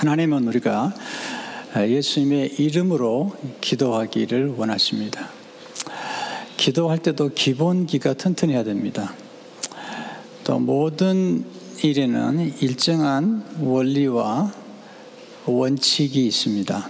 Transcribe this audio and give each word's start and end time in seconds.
하나님은 0.00 0.48
우리가 0.48 0.94
예수님의 1.76 2.54
이름으로 2.54 3.36
기도하기를 3.60 4.54
원하십니다. 4.56 5.28
기도할 6.56 7.00
때도 7.00 7.32
기본기가 7.34 8.14
튼튼해야 8.14 8.64
됩니다. 8.64 9.12
또 10.42 10.58
모든 10.58 11.44
일에는 11.82 12.54
일정한 12.62 13.44
원리와 13.60 14.50
원칙이 15.44 16.26
있습니다. 16.28 16.88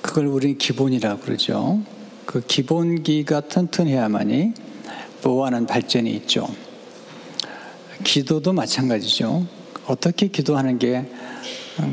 그걸 0.00 0.26
우리는 0.28 0.56
기본이라고 0.56 1.20
그러죠. 1.20 1.82
그 2.24 2.40
기본기가 2.40 3.42
튼튼해야만이 3.42 4.54
보완한 5.20 5.66
발전이 5.66 6.10
있죠. 6.12 6.48
기도도 8.02 8.54
마찬가지죠. 8.54 9.63
어떻게 9.86 10.28
기도하는 10.28 10.78
게 10.78 11.04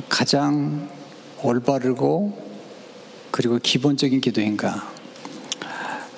가장 0.07 0.89
올바르고 1.43 2.51
그리고 3.31 3.59
기본적인 3.61 4.21
기도인가? 4.21 4.89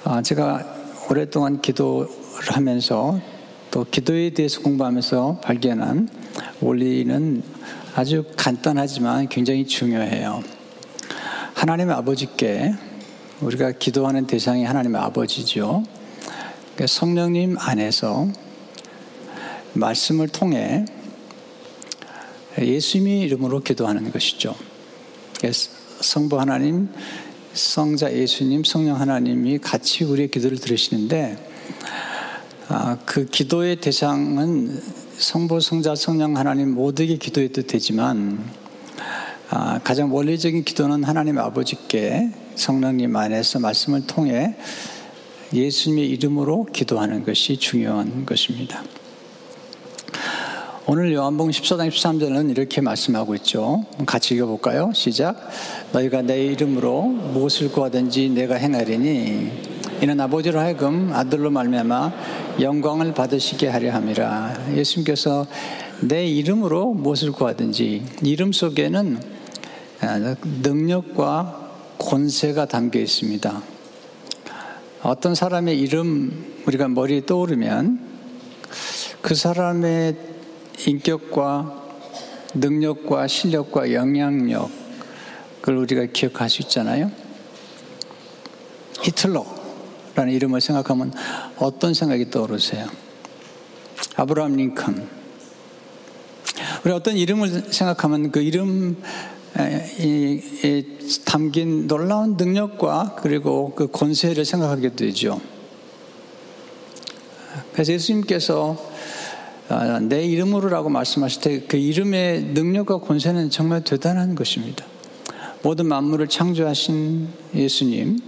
아, 0.04 0.22
제가 0.22 0.66
오랫동안 1.10 1.62
기도를 1.62 2.08
하면서 2.50 3.20
또 3.72 3.86
기도에 3.90 4.30
대해서 4.32 4.62
공부하면서 4.62 5.42
발견한 5.44 6.10
원리는 6.62 7.42
아주 7.96 8.26
간단하지만 8.38 9.30
굉장히 9.30 9.66
중요해요. 9.66 10.44
하나님의 11.56 11.96
아버지께 11.96 12.74
우리가 13.42 13.72
기도하는 13.72 14.28
대상이 14.28 14.64
하나님의 14.64 15.02
아버지죠. 15.02 15.84
그러니까 16.74 16.88
성령님 16.88 17.58
안에서 17.60 18.28
말씀을 19.74 20.28
통해 20.28 20.86
예수님의 22.60 23.22
이름으로 23.22 23.62
기도하는 23.62 24.12
것이죠. 24.12 24.56
성부 26.02 26.40
하나님, 26.40 26.90
성자 27.54 28.14
예수님, 28.14 28.64
성령 28.64 29.00
하나님이 29.00 29.60
같이 29.60 30.04
우리의 30.04 30.30
기도를 30.30 30.58
들으시는데 30.58 31.38
아, 32.70 32.98
그 33.06 33.26
기도의 33.26 33.78
대상은 33.78 34.82
성부, 35.18 35.60
성자, 35.60 35.96
성령 35.96 36.38
하나님 36.38 36.74
모두에게 36.74 37.18
기도해도 37.18 37.64
되지만 37.64 38.44
아, 39.50 39.80
가장 39.84 40.14
원리적인 40.14 40.64
기도는 40.64 41.04
하나님 41.04 41.38
아버지께 41.38 42.32
성령님 42.56 43.16
안에서 43.16 43.60
말씀을 43.60 44.08
통해 44.08 44.56
예수님의 45.54 46.10
이름으로 46.10 46.66
기도하는 46.74 47.24
것이 47.24 47.58
중요한 47.58 48.26
것입니다. 48.26 48.84
오늘 50.86 51.14
요한복음 51.14 51.50
14장 51.50 51.88
13절은 51.88 52.52
이렇게 52.52 52.82
말씀하고 52.82 53.36
있죠. 53.36 53.86
같이 54.06 54.36
읽어볼까요? 54.36 54.92
시작. 54.94 55.50
너희가 55.94 56.24
내 56.24 56.44
이름으로 56.44 57.04
무엇을 57.04 57.72
구하든지 57.72 58.28
내가 58.32 58.56
행하리니 58.56 59.52
이는 60.02 60.20
아버지로 60.20 60.60
하여금 60.60 61.14
아들로 61.14 61.52
말미암아 61.52 62.12
영광을 62.60 63.14
받으시게 63.14 63.70
하려 63.70 63.94
함이라. 63.94 64.74
예수님께서 64.76 65.48
내 66.02 66.26
이름으로 66.26 66.92
무엇을 66.92 67.32
구하든지 67.32 68.04
이름 68.24 68.52
속에는 68.52 69.22
능력과 70.64 71.72
권세가 71.98 72.66
담겨 72.66 73.00
있습니다. 73.00 73.62
어떤 75.04 75.34
사람의 75.34 75.80
이름 75.80 76.46
우리가 76.68 76.90
머리에 76.90 77.26
떠오르면 77.26 78.00
그 79.22 79.34
사람의 79.34 80.33
인격과 80.86 81.82
능력과 82.56 83.28
실력과 83.28 83.94
영향력을 83.94 84.70
우리가 85.66 86.06
기억할 86.14 86.50
수 86.50 86.62
있잖아요. 86.64 87.12
히틀러라는 89.02 90.34
이름을 90.34 90.62
생각하면 90.62 91.14
어떤 91.58 91.94
생각이 91.94 92.30
떠오르세요? 92.30 92.88
아브라함 94.16 94.56
링컨. 94.56 95.08
우리 96.86 96.94
어떤 96.94 97.18
이름을 97.18 97.72
생각하면 97.72 98.32
그 98.32 98.42
이름 98.42 99.02
에 99.56 100.84
담긴 101.26 101.88
놀라운 101.88 102.38
능력과 102.38 103.18
그리고 103.22 103.74
그 103.76 103.88
권세를 103.88 104.46
생각하게 104.46 104.96
되죠. 104.96 105.40
그래서 107.72 107.94
예수님께서 107.94 108.93
아, 109.70 110.00
내 110.00 110.24
이름으로라고 110.26 110.90
말씀하실 110.90 111.42
때 111.42 111.68
그 111.68 111.78
이름의 111.78 112.44
능력과 112.54 113.00
권세는 113.00 113.50
정말 113.50 113.84
대단한 113.84 114.36
것입니다. 114.36 114.86
모든 115.62 115.88
만물을 115.88 116.28
창조하신 116.28 117.28
예수님, 117.56 118.20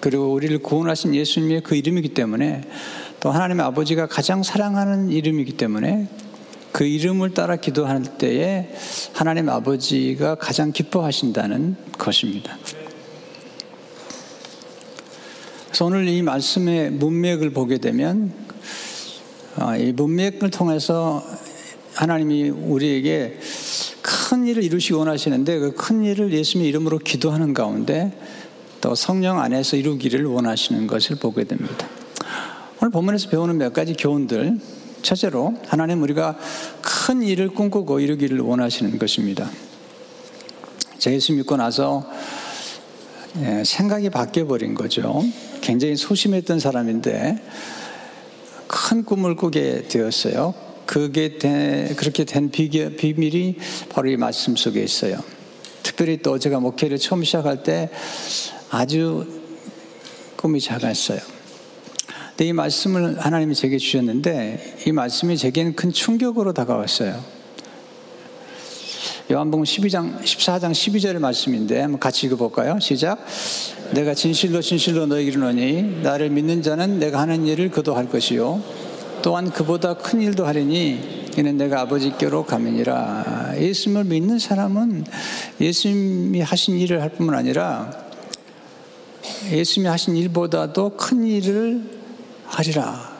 그리고 0.00 0.32
우리를 0.32 0.58
구원하신 0.58 1.14
예수님의 1.14 1.62
그 1.62 1.74
이름이기 1.74 2.10
때문에 2.10 2.62
또 3.20 3.30
하나님의 3.30 3.64
아버지가 3.64 4.06
가장 4.06 4.42
사랑하는 4.42 5.10
이름이기 5.10 5.52
때문에 5.52 6.08
그 6.72 6.84
이름을 6.84 7.32
따라 7.32 7.56
기도할 7.56 8.18
때에 8.18 8.68
하나님 9.14 9.48
아버지가 9.48 10.34
가장 10.34 10.72
기뻐하신다는 10.72 11.76
것입니다. 11.96 12.58
그래서 15.68 15.86
오늘 15.86 16.06
이 16.08 16.20
말씀의 16.20 16.90
문맥을 16.90 17.50
보게 17.50 17.78
되면 17.78 18.32
아, 18.45 18.45
이 19.78 19.92
문맥을 19.92 20.50
통해서 20.50 21.24
하나님이 21.94 22.50
우리에게 22.50 23.38
큰 24.02 24.46
일을 24.46 24.62
이루시기 24.62 24.94
원하시는데 24.94 25.58
그 25.58 25.72
큰 25.74 26.04
일을 26.04 26.32
예수님의 26.32 26.68
이름으로 26.68 26.98
기도하는 26.98 27.54
가운데 27.54 28.12
또 28.80 28.94
성령 28.94 29.40
안에서 29.40 29.76
이루기를 29.76 30.24
원하시는 30.26 30.86
것을 30.86 31.16
보게 31.16 31.44
됩니다. 31.44 31.88
오늘 32.80 32.90
본문에서 32.90 33.30
배우는 33.30 33.56
몇 33.56 33.72
가지 33.72 33.94
교훈들. 33.94 34.58
첫째로 35.02 35.54
하나님 35.66 36.02
우리가 36.02 36.36
큰 36.82 37.22
일을 37.22 37.50
꿈꾸고 37.50 38.00
이루기를 38.00 38.40
원하시는 38.40 38.98
것입니다. 38.98 39.48
제 40.98 41.12
예수 41.12 41.32
믿고 41.32 41.56
나서 41.56 42.04
예, 43.38 43.62
생각이 43.64 44.10
바뀌어 44.10 44.46
버린 44.46 44.74
거죠. 44.74 45.22
굉장히 45.60 45.96
소심했던 45.96 46.58
사람인데 46.58 47.40
큰 48.66 49.04
꿈을 49.04 49.36
꾸게 49.36 49.88
되었어요. 49.88 50.54
그게 50.86 51.38
된, 51.38 51.94
그렇게 51.96 52.24
된 52.24 52.50
비밀이 52.50 53.56
바로 53.88 54.08
이 54.08 54.16
말씀 54.16 54.56
속에 54.56 54.82
있어요. 54.82 55.18
특별히 55.82 56.18
또 56.22 56.38
제가 56.38 56.60
목회를 56.60 56.98
처음 56.98 57.24
시작할 57.24 57.62
때 57.62 57.90
아주 58.70 59.26
꿈이 60.36 60.60
작았어요. 60.60 61.18
근데 62.28 62.48
이 62.48 62.52
말씀을 62.52 63.18
하나님이 63.18 63.54
제게 63.54 63.78
주셨는데 63.78 64.78
이 64.86 64.92
말씀이 64.92 65.36
제게는 65.36 65.74
큰 65.74 65.90
충격으로 65.92 66.52
다가왔어요. 66.52 67.35
요한복음 69.28 69.64
12장 69.64 70.22
14장 70.22 70.70
12절의 70.70 71.18
말씀인데 71.18 71.80
한번 71.80 71.98
같이 71.98 72.28
읽어볼까요? 72.28 72.78
시작. 72.78 73.26
내가 73.92 74.14
진실로 74.14 74.62
진실로 74.62 75.06
너에게 75.06 75.30
이르노니 75.30 76.02
나를 76.04 76.30
믿는 76.30 76.62
자는 76.62 77.00
내가 77.00 77.18
하는 77.18 77.44
일을 77.44 77.72
그도 77.72 77.96
할 77.96 78.08
것이요. 78.08 78.62
또한 79.22 79.50
그보다 79.50 79.94
큰 79.94 80.22
일도 80.22 80.46
하리니 80.46 81.30
이는 81.36 81.56
내가 81.56 81.80
아버지께로 81.80 82.44
가면이라. 82.44 83.54
예수님을 83.58 84.04
믿는 84.04 84.38
사람은 84.38 85.04
예수님이 85.60 86.40
하신 86.42 86.78
일을 86.78 87.02
할 87.02 87.08
뿐만 87.08 87.34
아니라 87.34 87.90
예수님이 89.50 89.88
하신 89.88 90.14
일보다도 90.18 90.90
큰 90.90 91.26
일을 91.26 91.82
하리라. 92.44 93.12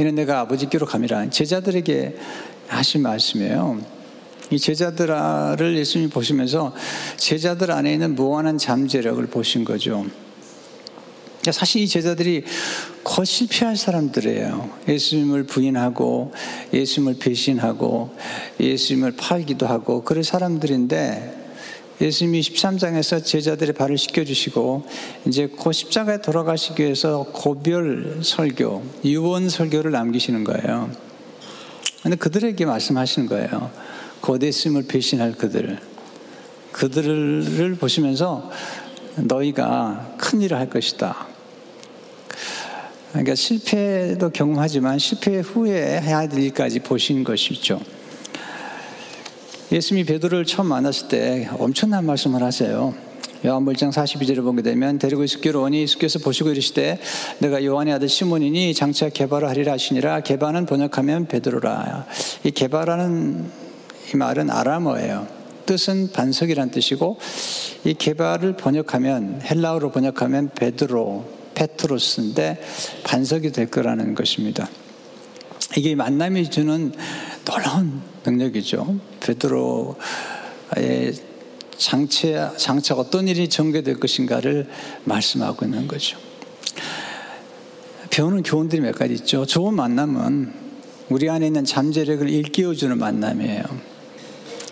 이는 0.00 0.14
내가 0.14 0.40
아버지께로 0.40 0.86
가미라. 0.86 1.28
제자들에게 1.28 2.16
하신 2.68 3.02
말씀이에요 3.02 3.97
이 4.50 4.58
제자들을 4.58 5.76
예수님이 5.76 6.10
보시면서 6.10 6.74
제자들 7.16 7.70
안에 7.70 7.92
있는 7.92 8.14
무한한 8.14 8.58
잠재력을 8.58 9.24
보신 9.26 9.64
거죠. 9.64 10.06
그러니까 11.40 11.52
사실 11.52 11.82
이 11.82 11.88
제자들이 11.88 12.44
곧 13.02 13.24
실패할 13.24 13.76
사람들이에요. 13.76 14.70
예수님을 14.88 15.44
부인하고 15.44 16.32
예수님을 16.72 17.18
배신하고 17.18 18.10
예수님을 18.60 19.12
팔기도 19.12 19.66
하고 19.66 20.02
그런 20.02 20.22
사람들인데 20.22 21.46
예수님이 22.00 22.40
13장에서 22.40 23.24
제자들의 23.24 23.74
발을 23.74 23.98
씻겨주시고 23.98 24.86
이제 25.26 25.46
곧 25.48 25.72
십자가에 25.72 26.20
돌아가시기 26.20 26.82
위해서 26.82 27.26
고별 27.32 28.20
설교, 28.22 28.84
유언 29.04 29.48
설교를 29.48 29.90
남기시는 29.90 30.44
거예요. 30.44 30.90
근데 32.02 32.16
그들에게 32.16 32.64
말씀하시는 32.64 33.28
거예요. 33.28 33.70
거대심을 34.20 34.84
배신할 34.84 35.32
그들, 35.32 35.78
그들을 36.72 37.76
보시면서 37.76 38.50
너희가 39.16 40.14
큰 40.18 40.42
일을 40.42 40.56
할 40.56 40.68
것이다. 40.70 41.26
그러니까 43.10 43.34
실패도 43.34 44.30
경험하지만 44.30 44.98
실패 44.98 45.38
후에 45.38 46.00
해야 46.00 46.28
될 46.28 46.40
일까지 46.40 46.80
보신 46.80 47.24
것이죠. 47.24 47.80
예수님이 49.72 50.06
베드로를 50.06 50.44
처음 50.44 50.68
만났을 50.68 51.08
때 51.08 51.48
엄청난 51.58 52.06
말씀을 52.06 52.42
하세요. 52.42 52.94
요한물 53.44 53.74
1장 53.74 53.92
42절을 53.92 54.42
보게 54.42 54.62
되면 54.62 54.98
데리고 54.98 55.22
있기로 55.22 55.62
오니 55.62 55.82
예수께서 55.82 56.18
보시고 56.18 56.50
이르시되 56.50 56.98
내가 57.38 57.64
요한의 57.64 57.94
아들 57.94 58.08
시몬이니 58.08 58.74
장차 58.74 59.08
개발을 59.08 59.48
하리라 59.48 59.74
하시니라 59.74 60.20
개발은 60.20 60.66
번역하면 60.66 61.28
베드로라 61.28 62.06
이 62.44 62.50
개발하는 62.50 63.67
이 64.12 64.16
말은 64.16 64.50
아람어예요 64.50 65.26
뜻은 65.66 66.12
반석이란 66.12 66.70
뜻이고 66.70 67.18
이 67.84 67.94
개발을 67.94 68.56
번역하면 68.56 69.42
헬라어로 69.42 69.92
번역하면 69.92 70.50
베드로 70.54 71.38
페트로스인데 71.54 72.62
반석이 73.04 73.52
될 73.52 73.70
거라는 73.70 74.14
것입니다 74.14 74.68
이게 75.76 75.94
만남이 75.94 76.50
주는 76.50 76.92
놀라운 77.44 78.02
능력이죠 78.24 78.98
베드로의 79.20 79.94
장차, 81.78 82.54
장차 82.56 82.94
어떤 82.96 83.28
일이 83.28 83.48
전개될 83.48 84.00
것인가를 84.00 84.68
말씀하고 85.04 85.64
있는 85.64 85.86
거죠. 85.86 86.18
배우는 88.10 88.42
교훈들이 88.42 88.82
몇 88.82 88.96
가지 88.96 89.14
있죠. 89.14 89.46
좋은 89.46 89.74
만남은 89.74 90.52
우리 91.08 91.30
안에 91.30 91.46
있는 91.46 91.64
잠재력을 91.64 92.28
일깨워주는 92.28 92.98
만남이에요. 92.98 93.62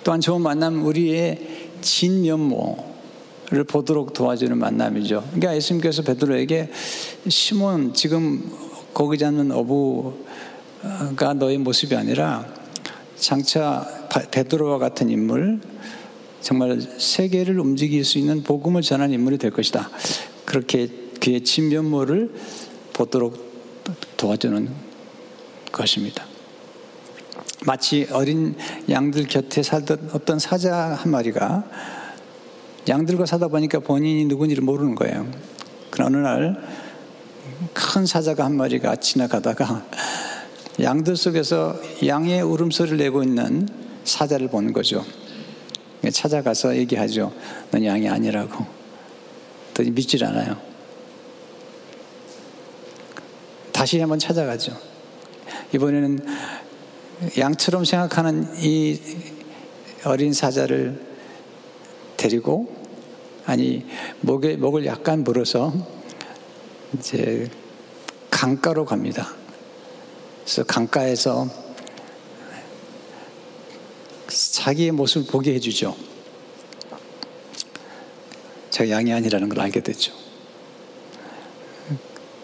또한 0.07 0.21
좋은 0.21 0.41
만남은 0.41 0.83
우리의 0.83 1.71
진면모를 1.81 3.65
보도록 3.67 4.13
도와주는 4.13 4.57
만남이죠. 4.57 5.25
그러니까 5.33 5.57
예수님께서 5.57 6.03
베드로에게 6.03 6.71
시몬 7.27 7.93
지금 7.93 8.49
고기 8.93 9.19
잡는 9.19 9.51
어부가 9.51 11.35
너의 11.35 11.59
모습이 11.59 11.97
아니라 11.97 12.47
장차 13.17 13.85
베드로와 14.31 14.79
같은 14.79 15.11
인물 15.11 15.61
정말 16.41 16.81
세계를 16.81 17.59
움직일 17.59 18.05
수 18.05 18.19
있는 18.19 18.45
복음을 18.45 18.83
전하는 18.83 19.13
인물이 19.13 19.39
될 19.39 19.51
것이다. 19.51 19.91
그렇게 20.45 20.89
그의 21.21 21.43
진면모를 21.43 22.33
보도록 22.93 23.83
도와주는 24.17 24.69
것입니다. 25.73 26.36
마치 27.67 28.07
어린 28.11 28.55
양들 28.89 29.27
곁에 29.27 29.63
살던 29.63 30.11
어떤 30.13 30.39
사자 30.39 30.75
한 30.75 31.11
마리가 31.11 31.65
양들과 32.89 33.27
사다 33.27 33.49
보니까 33.49 33.81
본인이 33.81 34.25
누군지를 34.25 34.63
모르는 34.63 34.95
거예요. 34.95 35.27
그러나 35.91 36.07
어느 36.07 36.27
날 36.27 36.87
큰 37.73 38.07
사자가 38.07 38.45
한 38.45 38.57
마리가 38.57 38.97
지나가다가 38.97 39.87
양들 40.81 41.17
속에서 41.17 41.79
양의 42.07 42.43
울음소리를 42.43 42.99
내고 42.99 43.23
있는 43.23 43.69
사자를 44.05 44.49
보는 44.49 44.73
거죠. 44.73 45.05
찾아가서 46.11 46.77
얘기하죠. 46.77 47.33
넌 47.71 47.85
양이 47.85 48.09
아니라고. 48.09 48.65
더니 49.75 49.91
믿질 49.91 50.25
않아요. 50.25 50.57
다시 53.73 53.99
한번 53.99 54.19
찾아가죠. 54.19 54.77
이번에는 55.75 56.25
양처럼 57.39 57.85
생각하는 57.85 58.47
이 58.59 59.01
어린 60.05 60.33
사자를 60.33 61.05
데리고 62.17 62.75
아니 63.47 63.87
목에 64.21 64.57
목을 64.57 64.85
약간 64.87 65.25
물어서 65.25 65.73
이제 66.99 67.49
강가로 68.31 68.85
갑니다. 68.85 69.33
그래서 70.45 70.65
강가에서 70.65 71.49
자기의 74.29 74.93
모습을 74.93 75.31
보게 75.31 75.55
해주죠. 75.55 75.97
제가 78.71 78.91
양이 78.91 79.13
아니라는 79.13 79.49
걸 79.49 79.61
알게 79.61 79.81
됐죠. 79.81 80.13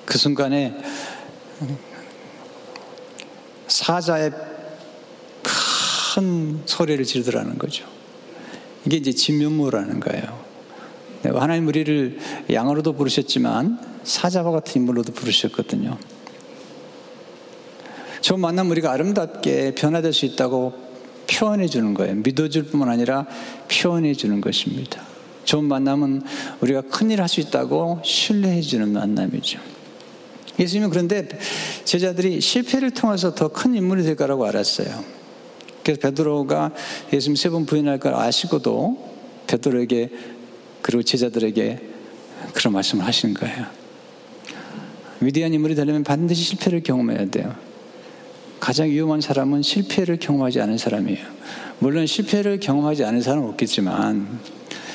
그 0.06 0.16
순간에 0.16 0.74
사자의 3.68 4.51
큰 6.14 6.60
소리를 6.66 7.02
지르더라는 7.04 7.58
거죠. 7.58 7.86
이게 8.84 8.96
이제 8.96 9.12
진면모라는 9.12 10.00
거예요. 10.00 10.42
네, 11.22 11.30
하나님 11.30 11.68
우리를 11.68 12.18
양으로도 12.52 12.94
부르셨지만 12.94 13.78
사자와 14.04 14.50
같은 14.50 14.82
인물로도 14.82 15.12
부르셨거든요. 15.12 15.96
저 18.20 18.36
만남 18.36 18.70
우리가 18.70 18.92
아름답게 18.92 19.74
변화될 19.74 20.12
수 20.12 20.26
있다고 20.26 20.74
표현해 21.30 21.66
주는 21.66 21.94
거예요. 21.94 22.16
믿어줄 22.16 22.64
뿐만 22.66 22.88
아니라 22.88 23.26
표현해 23.70 24.14
주는 24.14 24.40
것입니다. 24.40 25.02
좋은 25.44 25.64
만남은 25.64 26.22
우리가 26.60 26.82
큰일 26.82 27.20
할 27.20 27.28
수 27.28 27.40
있다고 27.40 28.00
신뢰해 28.04 28.60
주는 28.60 28.92
만남이죠. 28.92 29.58
예수님은 30.58 30.90
그런데 30.90 31.28
제자들이 31.84 32.40
실패를 32.40 32.90
통해서 32.90 33.34
더 33.34 33.48
큰 33.48 33.74
인물이 33.74 34.02
될 34.02 34.16
거라고 34.16 34.44
알았어요. 34.44 35.21
그래서 35.84 36.00
베드로가 36.00 36.72
예수님 37.12 37.36
세 37.36 37.50
번 37.50 37.66
부인할 37.66 37.98
걸 37.98 38.14
아시고도 38.14 39.10
베드로에게 39.46 40.10
그리고 40.80 41.02
제자들에게 41.02 41.78
그런 42.54 42.72
말씀을 42.74 43.04
하시는 43.04 43.34
거예요. 43.34 43.66
위대한 45.20 45.54
인물이 45.54 45.74
되려면 45.74 46.02
반드시 46.02 46.42
실패를 46.42 46.82
경험해야 46.82 47.26
돼요. 47.26 47.54
가장 48.58 48.88
위험한 48.88 49.20
사람은 49.20 49.62
실패를 49.62 50.18
경험하지 50.18 50.60
않은 50.60 50.78
사람이에요. 50.78 51.26
물론 51.78 52.06
실패를 52.06 52.60
경험하지 52.60 53.04
않은 53.04 53.22
사람은 53.22 53.48
없겠지만 53.50 54.40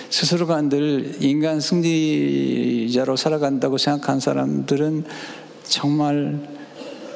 스스로가 0.10 0.62
늘 0.64 1.16
인간 1.20 1.60
승리자로 1.60 3.18
살아간다고 3.18 3.78
생각한 3.78 4.20
사람들은 4.22 5.04
정말 5.64 6.40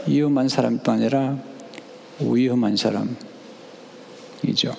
위험한 0.07 0.49
사람도 0.49 0.91
아니라 0.91 1.37
위험한 2.19 2.75
사람 2.75 3.15
이죠. 4.47 4.75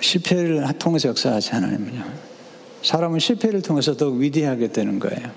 실패를 0.00 0.66
통해서 0.78 1.08
역사하지 1.08 1.50
하나님은요. 1.52 2.04
사람은 2.82 3.18
실패를 3.18 3.62
통해서 3.62 3.96
더 3.96 4.08
위대하게 4.08 4.68
되는 4.68 4.98
거예요. 4.98 5.30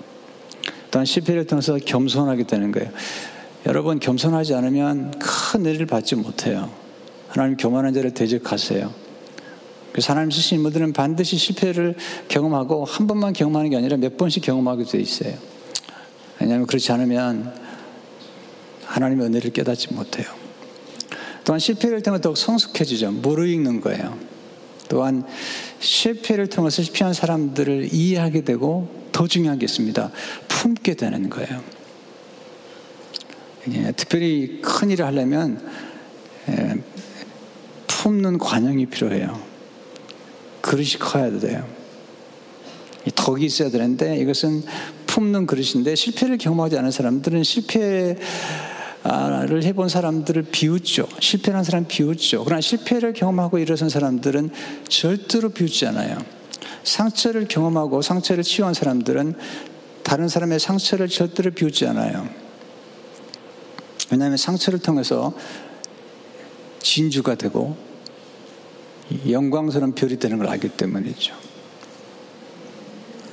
또한 0.90 1.04
실패를 1.04 1.46
통해서 1.46 1.76
겸손하게 1.76 2.44
되는 2.44 2.72
거예요. 2.72 2.90
여러분 3.66 3.98
겸손하지 3.98 4.54
않으면 4.54 5.12
큰 5.18 5.66
은혜를 5.66 5.86
받지 5.86 6.14
못해요. 6.14 6.70
하나님 7.28 7.56
교만한 7.56 7.92
자를 7.92 8.12
대적하세요. 8.12 8.92
그래서 9.92 10.12
하나님 10.12 10.30
쓰신 10.30 10.58
인물들은 10.58 10.92
반드시 10.92 11.36
실패를 11.36 11.96
경험하고 12.28 12.84
한 12.84 13.06
번만 13.06 13.32
경험하는 13.32 13.70
게 13.70 13.76
아니라 13.76 13.96
몇 13.96 14.16
번씩 14.16 14.42
경험하게 14.42 14.84
돼 14.84 14.98
있어요. 14.98 15.34
왜냐하면 16.40 16.66
그렇지 16.66 16.92
않으면 16.92 17.52
하나님의 18.84 19.26
은혜를 19.26 19.50
깨닫지 19.50 19.92
못해요. 19.92 20.26
또한 21.48 21.58
실패를 21.60 22.02
통해 22.02 22.20
더욱 22.20 22.36
성숙해지죠. 22.36 23.10
무르익는 23.10 23.80
거예요. 23.80 24.18
또한 24.90 25.24
실패를 25.80 26.48
통해서 26.48 26.82
실패한 26.82 27.14
사람들을 27.14 27.88
이해하게 27.90 28.44
되고 28.44 28.86
더 29.12 29.26
중요한 29.26 29.58
게 29.58 29.64
있습니다. 29.64 30.10
품게 30.48 30.92
되는 30.92 31.30
거예요. 31.30 31.62
예, 33.72 33.92
특별히 33.92 34.60
큰 34.60 34.90
일을 34.90 35.06
하려면 35.06 35.66
예, 36.50 36.74
품는 37.86 38.36
관용이 38.36 38.84
필요해요. 38.84 39.40
그릇이 40.60 40.98
커야 40.98 41.30
돼요. 41.38 41.66
덕이 43.14 43.46
있어야 43.46 43.70
되는데 43.70 44.18
이것은 44.18 44.64
품는 45.06 45.46
그릇인데 45.46 45.94
실패를 45.94 46.36
경험하지 46.36 46.76
않은 46.76 46.90
사람들은 46.90 47.42
실패 47.42 48.18
를 49.04 49.62
해본 49.62 49.88
사람들을 49.88 50.42
비웃죠. 50.50 51.08
실패한 51.20 51.64
사람 51.64 51.86
비웃죠. 51.86 52.44
그러나 52.44 52.60
실패를 52.60 53.12
경험하고 53.12 53.58
일어선 53.58 53.88
사람들은 53.88 54.50
절대로 54.88 55.50
비웃지 55.50 55.86
않아요. 55.86 56.18
상처를 56.82 57.46
경험하고 57.48 58.02
상처를 58.02 58.42
치유한 58.42 58.74
사람들은 58.74 59.34
다른 60.02 60.28
사람의 60.28 60.58
상처를 60.58 61.08
절대로 61.08 61.50
비웃지 61.52 61.86
않아요. 61.86 62.28
왜냐하면 64.10 64.36
상처를 64.36 64.78
통해서 64.80 65.32
진주가 66.80 67.34
되고 67.34 67.76
영광스러운 69.28 69.94
별이 69.94 70.18
되는 70.18 70.38
걸 70.38 70.48
알기 70.48 70.70
때문이죠. 70.70 71.47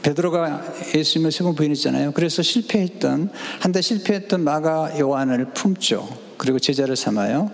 베드로가 0.05 0.61
예수님을 0.93 1.31
세번 1.31 1.55
부인했잖아요. 1.55 2.11
그래서 2.11 2.43
실패했던 2.43 3.31
한때 3.59 3.81
실패했던 3.81 4.43
마가 4.43 4.99
요한을 4.99 5.45
품죠. 5.55 6.07
그리고 6.37 6.59
제자를 6.59 6.95
삼아요. 6.95 7.49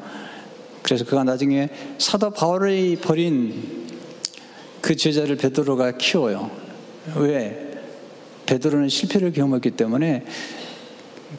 그래서 0.82 1.06
그가 1.06 1.24
나중에 1.24 1.70
사도 1.98 2.30
바울이 2.32 2.98
버린 3.02 3.88
그 4.82 4.98
제자를 4.98 5.38
베드로가 5.38 5.92
키워요. 5.92 6.52
왜? 7.16 7.72
베드로는 8.48 8.90
실패를 8.90 9.32
경험했기 9.32 9.72
때문에 9.72 10.26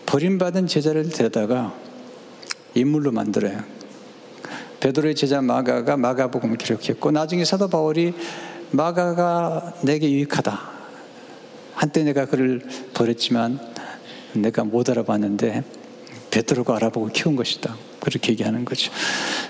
버림받은 0.06 0.66
제자를 0.66 1.10
데려다가 1.10 1.74
인물로 2.74 3.12
만들어요. 3.12 3.60
베드로의 4.80 5.14
제자 5.14 5.42
마가가 5.42 5.98
마가복음을 5.98 6.56
기록했고 6.56 7.10
나중에 7.10 7.44
사도 7.44 7.68
바울이 7.68 8.14
마가가 8.70 9.74
내게 9.82 10.10
유익하다. 10.10 10.71
한때 11.82 12.04
내가 12.04 12.26
그를 12.26 12.62
버렸지만 12.94 13.58
내가 14.34 14.62
못 14.62 14.88
알아봤는데 14.88 15.64
베드로가 16.30 16.76
알아보고 16.76 17.08
키운 17.08 17.34
것이다. 17.34 17.74
그렇게 17.98 18.30
얘기하는 18.30 18.64
거죠. 18.64 18.92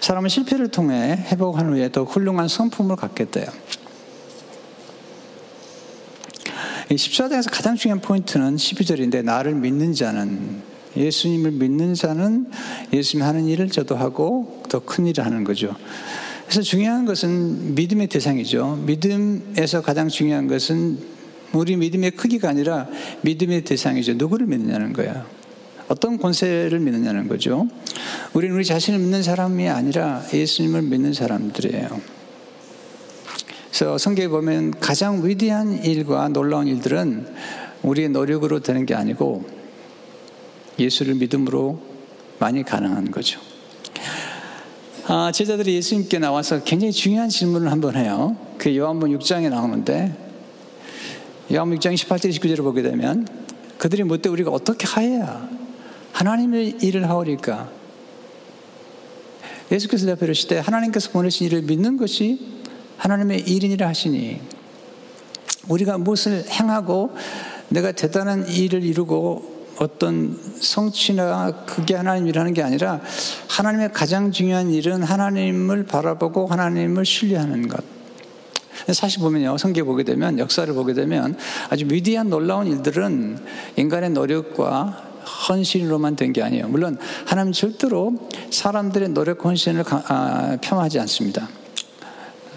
사람은 0.00 0.30
실패를 0.30 0.68
통해 0.68 1.12
회복한 1.30 1.68
후에 1.68 1.92
더 1.92 2.04
훌륭한 2.04 2.48
성품을 2.48 2.96
갖겠대요. 2.96 3.44
이 6.88 6.94
14장에서 6.94 7.50
가장 7.52 7.76
중요한 7.76 8.00
포인트는 8.00 8.56
12절인데 8.56 9.22
나를 9.22 9.54
믿는 9.54 9.92
자는 9.92 10.62
예수님을 10.96 11.50
믿는 11.50 11.92
자는 11.92 12.50
예수님 12.94 13.26
하는 13.26 13.44
일을 13.44 13.68
저도 13.68 13.94
하고 13.94 14.62
더 14.70 14.80
큰 14.80 15.06
일을 15.06 15.22
하는 15.26 15.44
거죠. 15.44 15.76
그래서 16.46 16.62
중요한 16.62 17.04
것은 17.04 17.74
믿음의 17.74 18.06
대상이죠. 18.06 18.84
믿음에서 18.86 19.82
가장 19.82 20.08
중요한 20.08 20.48
것은 20.48 21.11
우리 21.52 21.76
믿음의 21.76 22.12
크기가 22.12 22.48
아니라 22.48 22.88
믿음의 23.22 23.64
대상이죠. 23.64 24.14
누구를 24.14 24.46
믿느냐는 24.46 24.92
거야. 24.92 25.26
어떤 25.88 26.18
권세를 26.18 26.80
믿느냐는 26.80 27.28
거죠. 27.28 27.68
우리는 28.32 28.54
우리 28.54 28.64
자신을 28.64 28.98
믿는 28.98 29.22
사람이 29.22 29.68
아니라 29.68 30.22
예수님을 30.32 30.82
믿는 30.82 31.12
사람들이에요. 31.12 32.00
그래서 33.68 33.98
성경에 33.98 34.28
보면 34.28 34.72
가장 34.80 35.26
위대한 35.26 35.84
일과 35.84 36.28
놀라운 36.28 36.66
일들은 36.66 37.26
우리의 37.82 38.10
노력으로 38.10 38.60
되는 38.60 38.86
게 38.86 38.94
아니고 38.94 39.44
예수를 40.78 41.14
믿음으로 41.16 41.80
많이 42.38 42.62
가능한 42.62 43.10
거죠. 43.10 43.40
아, 45.06 45.32
제자들이 45.32 45.74
예수님께 45.74 46.18
나와서 46.18 46.62
굉장히 46.62 46.92
중요한 46.92 47.28
질문을 47.28 47.70
한번 47.70 47.96
해요. 47.96 48.36
그 48.56 48.74
요한복 48.76 49.10
6장에 49.10 49.50
나오는데 49.50 50.31
요한복 51.52 51.80
6장 51.80 51.94
18절 51.94 52.30
19절을 52.30 52.62
보게 52.62 52.80
되면 52.80 53.28
그들이 53.76 54.04
묻되 54.04 54.30
우리가 54.30 54.50
어떻게 54.50 54.86
하여야 54.86 55.48
하나님의 56.12 56.78
일을 56.80 57.08
하오리까? 57.08 57.68
예수께서 59.70 60.06
대표하시되 60.06 60.58
하나님께서 60.60 61.10
보내신 61.10 61.48
일을 61.48 61.62
믿는 61.62 61.98
것이 61.98 62.62
하나님의 62.96 63.40
일인이라 63.40 63.86
하시니 63.86 64.40
우리가 65.68 65.98
무엇을 65.98 66.48
행하고 66.48 67.14
내가 67.68 67.92
대단한 67.92 68.48
일을 68.48 68.82
이루고 68.82 69.74
어떤 69.78 70.38
성취나 70.60 71.64
그게 71.66 71.94
하나님 71.94 72.28
일하는 72.28 72.54
게 72.54 72.62
아니라 72.62 73.00
하나님의 73.48 73.92
가장 73.92 74.32
중요한 74.32 74.70
일은 74.70 75.02
하나님을 75.02 75.84
바라보고 75.84 76.46
하나님을 76.46 77.04
신뢰하는 77.04 77.68
것. 77.68 77.91
사실 78.92 79.20
보면요, 79.20 79.58
성경 79.58 79.86
보게 79.86 80.02
되면, 80.02 80.38
역사를 80.38 80.72
보게 80.74 80.94
되면 80.94 81.36
아주 81.70 81.86
위대한 81.90 82.28
놀라운 82.30 82.66
일들은 82.66 83.38
인간의 83.76 84.10
노력과 84.10 85.10
헌신으로만 85.48 86.16
된 86.16 86.32
게 86.32 86.42
아니에요. 86.42 86.68
물론 86.68 86.98
하나님 87.26 87.52
절대로 87.52 88.14
사람들의 88.50 89.10
노력 89.10 89.44
헌신을 89.44 89.84
아, 89.88 90.56
폄하하지 90.60 90.98
않습니다. 91.00 91.48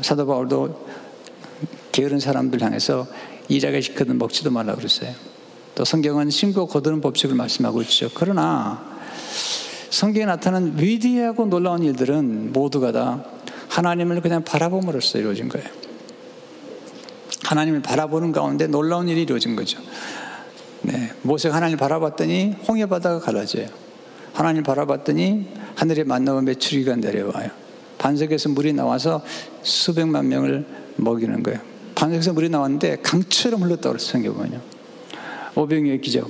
사도 0.02 0.26
바울도 0.26 0.88
게으른 1.92 2.20
사람들 2.20 2.62
향해서 2.62 3.08
일하게 3.48 3.82
시키든 3.82 4.18
먹지도 4.18 4.52
말라 4.52 4.76
그랬어요. 4.76 5.12
또 5.76 5.86
성경은 5.86 6.30
신고 6.30 6.68
거두는 6.68 7.02
법칙을 7.02 7.36
말씀하고 7.36 7.82
있죠. 7.84 8.10
그러나 8.14 8.84
성경에 9.90 10.26
나타난 10.26 10.74
위대하고 10.78 11.46
놀라운 11.46 11.84
일들은 11.84 12.52
모두가 12.54 12.92
다 12.92 13.24
하나님을 13.70 14.22
그냥 14.22 14.44
바라봄으로써 14.44 15.20
이루어진 15.20 15.50
거예요. 15.50 15.68
하나님을 17.46 17.82
바라보는 17.82 18.32
가운데 18.32 18.68
놀라운 18.68 19.08
일이 19.08 19.22
이루어진 19.22 19.56
거죠. 19.56 19.80
네, 20.82 21.12
모세가 21.22 21.56
하나님을 21.56 21.78
바라봤더니 21.78 22.56
홍해 22.68 22.86
바다가 22.88 23.20
갈라져요. 23.20 23.68
하나님을 24.34 24.64
바라봤더니 24.64 25.48
하늘에 25.76 26.04
만나고 26.04 26.42
메추리가 26.42 26.96
내려와요. 26.96 27.50
반석에서 27.98 28.50
물이 28.50 28.74
나와서 28.74 29.24
수백만 29.62 30.28
명을 30.28 30.66
먹이는 30.98 31.44
거예요. 31.44 31.60
반석에서 31.96 32.34
물이 32.34 32.50
나왔는데 32.50 32.98
강처럼 33.02 33.64
흘렀다고 33.64 33.94
그랬어요. 33.94 34.12
성경 34.12 34.34
보면요. 34.34 34.62
오병이의 35.56 36.02
기적. 36.02 36.30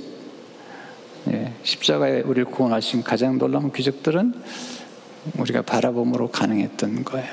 예, 1.28 1.52
십자가에 1.64 2.20
우리를 2.20 2.44
구원하신 2.44 3.02
가장 3.02 3.38
놀라운 3.38 3.72
기적들은 3.72 4.34
우리가 5.38 5.62
바라봄으로 5.62 6.30
가능했던 6.30 7.04
거예요. 7.04 7.28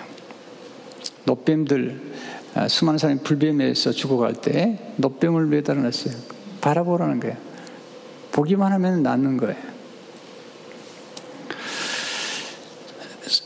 노뱀들, 1.26 2.02
아, 2.43 2.43
수많은 2.70 2.98
사람이 2.98 3.22
불뱀에서 3.22 3.92
죽어갈 3.92 4.34
때 4.34 4.94
노뱀을 4.98 5.48
매달아 5.48 5.82
놨어요. 5.82 6.14
바라보라는 6.62 7.20
거예요. 7.20 7.38
보기만 8.32 8.72
하면 8.74 9.04
낫는 9.04 9.38
거예요. 9.38 9.74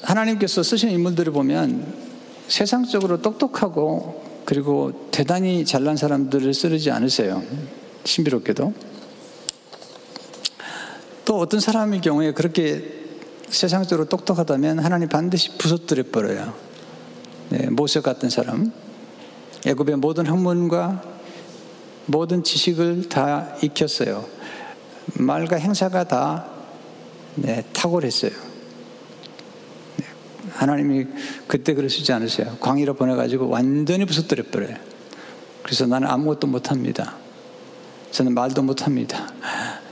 하나님께서 0.02 0.64
쓰신 0.64 0.90
인물들을 0.90 1.32
보면 1.32 1.94
세상적으로 2.48 3.22
똑똑하고 3.22 4.24
그리고 4.46 5.10
대단히 5.12 5.66
잘난 5.66 5.98
사람들을 5.98 6.54
쓰르지 6.54 6.92
않으세요. 6.92 7.44
신비롭게도. 8.06 8.74
또 11.26 11.40
어떤 11.40 11.60
사람의 11.60 12.00
경우에 12.02 12.32
그렇게 12.32 12.98
세상적으로 13.50 14.08
똑똑하다면 14.08 14.80
하나님 14.80 15.10
반드시 15.10 15.58
부서뜨려 15.58 16.04
버려요. 16.12 16.54
네, 17.50 17.70
모세 17.70 18.00
같은 18.02 18.30
사람. 18.30 18.72
애굽의 19.66 19.98
모든 19.98 20.26
학문과 20.28 21.02
모든 22.06 22.44
지식을 22.44 23.10
다 23.10 23.56
익혔어요. 23.62 24.26
말과 25.16 25.58
행사가 25.58 26.06
다 26.06 26.46
네, 27.36 27.64
탁월했어요. 27.74 28.32
네, 28.32 30.06
하나님이 30.52 31.06
그때 31.48 31.74
그러시지 31.74 32.12
않으세요. 32.14 32.58
광희로 32.60 32.96
보내가지고 32.96 33.50
완전히 33.50 34.06
부서뜨려 34.06 34.44
버려요. 34.52 34.76
그래서 35.64 35.86
나는 35.86 36.08
아무것도 36.08 36.48
못합니다. 36.48 37.16
저는 38.12 38.34
말도 38.34 38.64
못합니다. 38.64 39.28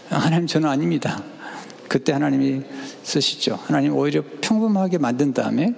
하나님 0.10 0.48
저는 0.48 0.70
아닙니다. 0.70 1.22
그때 1.88 2.14
하나님이 2.14 2.64
쓰시죠. 3.04 3.60
하나님 3.64 3.96
오히려 3.96 4.24
평범하게 4.42 4.98
만든 4.98 5.34
다음에 5.34 5.76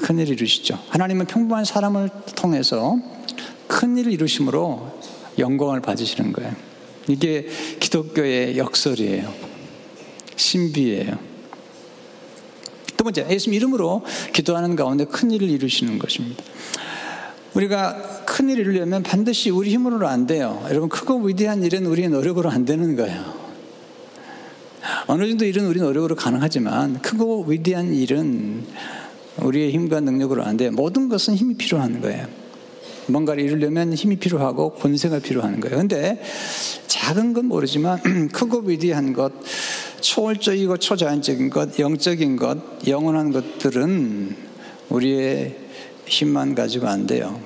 큰일을 0.00 0.34
이루시죠. 0.34 0.78
하나님은 0.88 1.26
평범한 1.26 1.64
사람을 1.64 2.10
통해서 2.34 2.98
큰일을 3.68 4.12
이루심으로 4.12 5.00
영광을 5.38 5.80
받으시는 5.80 6.32
거예요. 6.32 6.54
이게 7.08 7.46
기독교의 7.78 8.58
역설이에요. 8.58 9.32
신비예요. 10.36 11.18
두 12.96 13.04
번째, 13.04 13.26
예수님 13.30 13.56
이름으로 13.56 14.04
기도하는 14.32 14.76
가운데 14.76 15.04
큰 15.04 15.30
일을 15.30 15.48
이루시는 15.48 15.98
것입니다. 15.98 16.42
우리가 17.54 18.24
큰 18.26 18.48
일을 18.48 18.64
이루려면 18.64 19.02
반드시 19.02 19.50
우리 19.50 19.70
힘으로는 19.70 20.06
안 20.06 20.26
돼요. 20.26 20.64
여러분, 20.68 20.88
크고 20.88 21.20
위대한 21.20 21.62
일은 21.62 21.86
우리의 21.86 22.10
노력으로 22.10 22.50
안 22.50 22.64
되는 22.64 22.96
거예요. 22.96 23.50
어느 25.06 25.26
정도 25.28 25.44
일은 25.44 25.66
우리 25.66 25.80
노력으로 25.80 26.14
가능하지만 26.14 27.00
크고 27.02 27.44
위대한 27.44 27.92
일은 27.92 28.64
우리의 29.42 29.72
힘과 29.72 30.00
능력으로 30.00 30.44
안 30.44 30.56
돼요. 30.56 30.70
모든 30.72 31.08
것은 31.08 31.34
힘이 31.34 31.54
필요한 31.54 32.00
거예요. 32.00 32.26
뭔가를 33.06 33.42
이루려면 33.42 33.92
힘이 33.92 34.16
필요하고 34.16 34.74
권세가 34.74 35.20
필요한 35.20 35.60
거예요. 35.60 35.78
근데 35.78 36.22
작은 36.86 37.32
건 37.32 37.46
모르지만 37.46 38.00
크고 38.32 38.60
위대한 38.60 39.12
것, 39.12 39.32
초월적이고 40.00 40.76
초자연적인 40.78 41.50
것, 41.50 41.78
영적인 41.78 42.36
것, 42.36 42.58
영원한 42.86 43.32
것들은 43.32 44.36
우리의 44.88 45.56
힘만 46.06 46.54
가지고 46.54 46.88
안 46.88 47.06
돼요. 47.06 47.40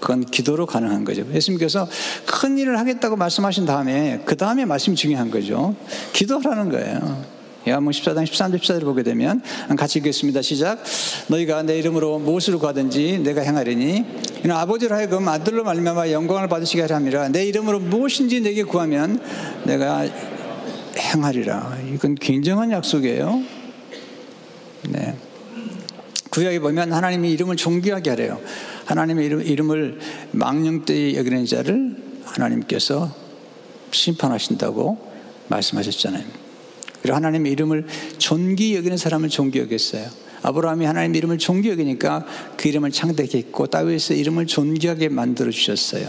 그건 0.00 0.24
기도로 0.24 0.66
가능한 0.66 1.04
거죠. 1.04 1.26
예수님께서 1.32 1.86
큰 2.26 2.56
일을 2.56 2.78
하겠다고 2.78 3.16
말씀하신 3.16 3.66
다음에 3.66 4.22
그 4.24 4.36
다음에 4.36 4.64
말씀이 4.64 4.96
중요한 4.96 5.30
거죠. 5.30 5.76
기도하라는 6.14 6.70
거예요. 6.70 7.39
야문 7.70 7.92
14장 7.92 8.24
13절 8.24 8.58
14절을 8.58 8.84
보게 8.84 9.02
되면 9.02 9.42
같이 9.78 9.98
읽겠습니다. 9.98 10.42
시작. 10.42 10.82
너희가 11.28 11.62
내 11.62 11.78
이름으로 11.78 12.18
무엇을 12.18 12.58
구하든지 12.58 13.20
내가 13.20 13.42
행하리니 13.42 14.04
이는 14.44 14.56
아버지로 14.56 14.94
하여금 14.94 15.28
아들로 15.28 15.64
말미암아 15.64 16.10
영광을 16.10 16.48
받으시게 16.48 16.82
함이라. 16.82 17.28
내 17.28 17.46
이름으로 17.46 17.80
무엇인지 17.80 18.40
내게 18.40 18.64
구하면 18.64 19.20
내가 19.64 20.06
행하리라. 20.98 21.78
이건 21.94 22.14
굉장한 22.16 22.70
약속이에요. 22.72 23.42
네. 24.90 25.16
구약에 26.30 26.60
보면 26.60 26.92
하나님이 26.92 27.30
이름을 27.32 27.56
존귀하게 27.56 28.10
하래요. 28.10 28.40
하나님의 28.86 29.26
이름, 29.26 29.42
이름을 29.42 29.98
망령되이 30.32 31.16
여기는 31.16 31.46
자를 31.46 31.96
하나님께서 32.24 33.14
심판하신다고 33.90 35.10
말씀하셨잖아요. 35.48 36.39
그리고 37.02 37.16
하나님의 37.16 37.52
이름을 37.52 37.86
존귀 38.18 38.76
여기는 38.76 38.96
사람을 38.96 39.28
존귀 39.28 39.58
여겼어요. 39.60 40.08
아브라함이 40.42 40.84
하나님 40.86 41.14
이름을 41.14 41.38
존귀 41.38 41.68
여기니까 41.70 42.26
그 42.56 42.68
이름을 42.68 42.90
창대했고 42.92 43.66
다윗의 43.66 44.18
이름을 44.18 44.46
존귀하게 44.46 45.08
만들어 45.08 45.50
주셨어요. 45.50 46.08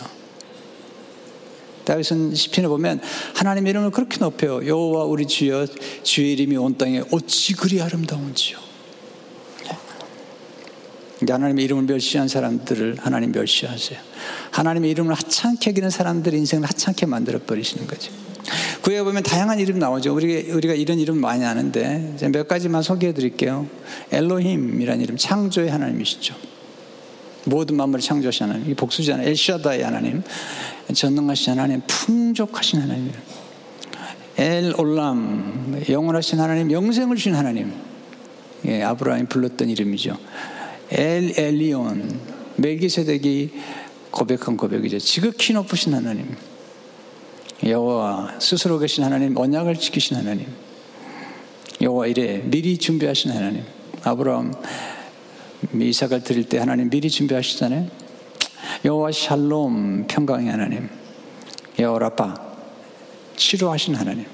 다윗은 1.83 2.36
시편에 2.36 2.67
보면 2.67 3.01
하나님 3.36 3.67
이름을 3.67 3.91
그렇게 3.91 4.17
높여요. 4.19 4.65
여호와 4.65 5.05
우리 5.05 5.25
주여 5.25 5.65
주의 6.03 6.33
이름이 6.33 6.55
온 6.57 6.77
땅에 6.77 7.01
어찌 7.12 7.53
그리 7.53 7.81
아름다운지요. 7.81 8.57
네. 11.19 11.31
하나님의 11.31 11.65
이름을 11.65 11.83
멸시한 11.83 12.27
사람들을 12.27 12.98
하나님 13.00 13.31
멸시하세요. 13.31 14.00
하나님의 14.51 14.91
이름을 14.91 15.13
하찮게 15.13 15.71
여기는 15.71 15.89
사람들 15.89 16.33
인생을 16.33 16.67
하찮게 16.67 17.05
만들어 17.05 17.39
버리시는 17.39 17.88
거죠. 17.88 18.12
구에 18.82 19.04
보면 19.04 19.24
다양한 19.24 19.60
이름 19.60 19.80
나오죠. 19.80 20.14
우리가, 20.14 20.56
우리가 20.56 20.74
이런 20.74 21.00
이름 21.00 21.18
많이 21.18 21.46
아는데 21.46 22.16
몇 22.32 22.48
가지만 22.48 22.82
소개해 22.82 23.14
드릴게요. 23.14 23.68
엘로힘이라는 24.12 25.02
이름, 25.04 25.18
창조의 25.18 25.70
하나님이시죠. 25.70 26.36
모든 27.46 27.76
만물을 27.76 28.02
창조하신 28.02 28.48
하나님, 28.48 28.72
이 28.72 28.74
복수잖아요. 28.74 29.28
엘샤다의 29.28 29.84
하나님, 29.84 30.24
전능하신 30.94 31.54
하나님, 31.54 31.82
풍족하신 31.88 32.82
하나님. 32.82 33.12
엘 34.38 34.74
올람, 34.78 35.84
영원하신 35.88 36.40
하나님, 36.40 36.72
영생을 36.72 37.16
주신 37.16 37.36
하나님. 37.36 37.74
예, 38.66 38.84
아브라함이 38.84 39.28
불렀던 39.28 39.70
이름이죠. 39.70 40.18
엘 40.92 41.34
엘리온, 41.38 42.20
멜기세덱이 42.58 43.52
고백한 44.12 44.58
고백이죠. 44.58 45.00
지극히 45.00 45.54
높으신 45.54 45.94
하나님. 45.94 46.36
여호와 47.63 48.39
스스로 48.39 48.80
계신 48.80 49.03
하나님, 49.03 49.38
언약을 49.38 49.75
지키신 49.75 50.18
하나님. 50.18 50.48
여호와 51.80 52.08
이래 52.08 52.41
미리 52.44 52.77
준비하신 52.77 53.32
하나님. 53.32 53.63
아브라함 54.03 54.53
이삭을 55.74 56.24
드릴 56.24 56.50
때 56.50 56.58
하나님 56.58 56.89
미리 56.89 57.10
준비하시잖아요. 57.10 57.88
여호와 58.84 59.12
샬롬 59.12 60.06
평강의 60.08 60.50
하나님. 60.50 60.89
여호와 61.77 62.00
라파 62.00 62.36
치료하신 63.36 63.96
하나님. 63.96 64.25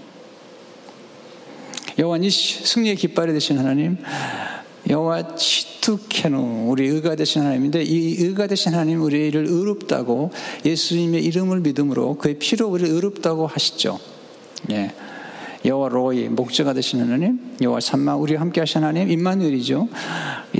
여호와 1.99 2.19
니시 2.19 2.65
승리의 2.65 2.95
깃발이 2.95 3.33
되신 3.33 3.57
하나님. 3.57 3.97
여호와 4.89 5.35
치투케누 5.35 6.69
우리 6.69 6.87
의가 6.87 7.15
되신 7.15 7.41
하나님인데 7.41 7.83
이 7.83 8.23
의가 8.23 8.47
되신 8.47 8.73
하나님 8.73 9.01
우리를 9.01 9.45
의롭다고 9.45 10.31
예수님의 10.65 11.23
이름을 11.25 11.59
믿음으로 11.59 12.17
그의 12.17 12.39
피로 12.39 12.67
우리를 12.67 12.91
의롭다고 12.93 13.47
하시죠. 13.47 13.99
예. 14.71 14.91
여호와 15.67 15.89
로이 15.89 16.29
목자가 16.29 16.73
되신 16.73 17.01
하나님, 17.01 17.39
여호와 17.61 17.81
삼마 17.81 18.15
우리 18.15 18.35
함께 18.35 18.61
하신 18.61 18.83
하나님, 18.83 19.11
임마누엘이죠. 19.11 19.89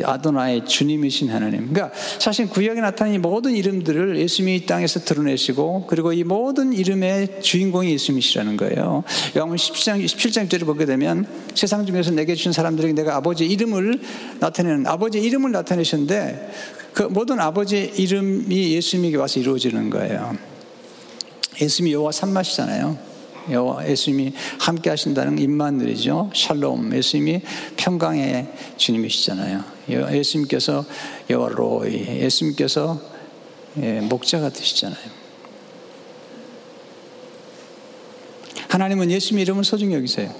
아도나의 0.03 0.65
주님이신 0.65 1.29
하나님. 1.29 1.73
그러니까 1.73 1.91
사실 2.19 2.49
구약에 2.49 2.81
나타난 2.81 3.13
이 3.13 3.17
모든 3.17 3.55
이름들을 3.55 4.19
예수님이 4.19 4.57
이 4.57 4.65
땅에서 4.65 4.99
드러내시고 4.99 5.87
그리고 5.87 6.11
이 6.11 6.25
모든 6.25 6.73
이름의 6.73 7.41
주인공이 7.41 7.89
예수님이시라는 7.91 8.57
거예요. 8.57 9.03
요한 9.37 9.49
17장 9.49 10.03
17장 10.03 10.49
절을 10.49 10.67
보게 10.67 10.85
되면 10.85 11.25
세상 11.55 11.85
중에서 11.85 12.11
내게 12.11 12.35
주신 12.35 12.51
사람들에게 12.51 12.93
내가 12.93 13.15
아버지 13.15 13.45
이름을 13.45 14.01
나타내는 14.39 14.87
아버지 14.87 15.19
이름을 15.19 15.51
나타내셨는데 15.53 16.51
그 16.91 17.03
모든 17.03 17.39
아버지 17.39 17.93
이름이 17.95 18.73
예수님에게 18.73 19.15
와서 19.15 19.39
이루어지는 19.39 19.89
거예요. 19.89 20.35
예수님이 21.61 21.93
여호와 21.93 22.11
삼마시잖아요. 22.11 23.06
예수님이 23.87 24.33
함께 24.59 24.89
하신다는 24.89 25.39
임만들이죠. 25.39 26.31
샬롬 26.33 26.95
예수님이 26.95 27.41
평강의 27.77 28.47
주님이시잖아요. 28.77 29.63
예수님께서 29.89 30.85
여호와 31.29 31.49
로이 31.49 32.21
예수님께서 32.21 32.99
예, 33.81 34.01
목자가 34.01 34.49
되시잖아요. 34.49 35.17
하나님은 38.69 39.11
예수님 39.11 39.41
이름을 39.41 39.63
소중히 39.63 39.95
여기세요. 39.95 40.33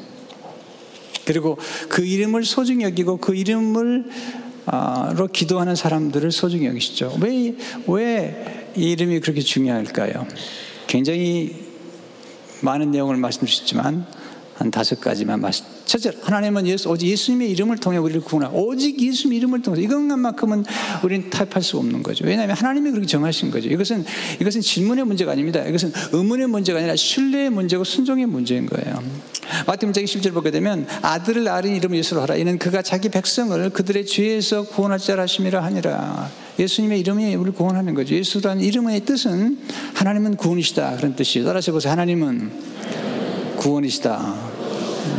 그리고 1.26 1.58
그 1.90 2.06
이름을 2.06 2.44
소중히 2.46 2.84
여기고 2.84 3.18
그 3.18 3.36
이름을 3.36 4.06
로 5.16 5.28
기도하는 5.28 5.76
사람들을 5.76 6.32
소중히 6.32 6.66
여기시죠. 6.66 7.18
왜, 7.22 7.56
왜 7.88 8.58
이 8.78 8.92
이름이 8.92 9.22
그렇게 9.22 9.42
중요할까요? 9.42 10.28
굉장히 10.86 11.67
많은 12.62 12.92
내용을 12.92 13.18
말씀 13.18 13.46
주셨지만 13.46 14.06
한 14.56 14.72
다섯 14.72 15.00
가지만 15.00 15.42
말씀. 15.42 15.77
첫째, 15.88 16.12
하나님은 16.22 16.68
예수, 16.68 16.90
오직 16.90 17.08
예수님의 17.08 17.50
이름을 17.52 17.78
통해 17.78 17.98
우리를 17.98 18.22
구원하. 18.22 18.50
오직 18.50 19.02
예수님 19.02 19.38
이름을 19.38 19.62
통해서 19.62 19.82
이것만큼은 19.82 20.66
우리는 21.02 21.30
타협할 21.30 21.64
수 21.64 21.78
없는 21.78 22.04
거죠. 22.04 22.26
왜냐하면 22.26 22.58
하나님이 22.58 22.92
그렇게 22.92 23.08
정하신 23.08 23.52
거죠. 23.52 23.70
이것은 23.70 24.04
이것은 24.42 24.62
질문의 24.62 25.06
문제가 25.06 25.32
아닙니다. 25.32 25.66
이것은 25.66 25.94
의문의 26.12 26.48
문제가 26.48 26.80
아니라 26.80 26.96
신뢰의 26.96 27.50
문제고 27.50 27.86
순종의 27.86 28.26
문제인 28.26 28.66
거예요. 28.66 29.02
마태복음 29.66 29.94
10절 29.94 30.34
보게 30.34 30.52
되면 30.52 30.86
아들을 31.02 31.46
낳은 31.46 31.74
이름을 31.74 31.98
예수로 31.98 32.22
하라. 32.22 32.36
이는 32.36 32.60
그가 32.60 32.82
자기 32.82 33.08
백성을 33.08 33.70
그들의 33.70 34.06
죄에서 34.06 34.64
구원할 34.64 35.00
자라 35.00 35.24
하심이라 35.24 35.64
하니라. 35.64 36.30
예수님의 36.60 37.00
이름이 37.00 37.34
우리를 37.36 37.54
구원하는 37.54 37.94
거죠. 37.94 38.14
예수라는 38.14 38.62
이름의 38.62 39.06
뜻은 39.06 39.58
하나님은 39.94 40.36
구원이시다. 40.36 40.98
그런 40.98 41.16
뜻이에요. 41.16 41.46
따라서 41.48 41.72
보세요. 41.72 41.94
하나님은 41.94 42.52
구원이시다. 43.58 44.47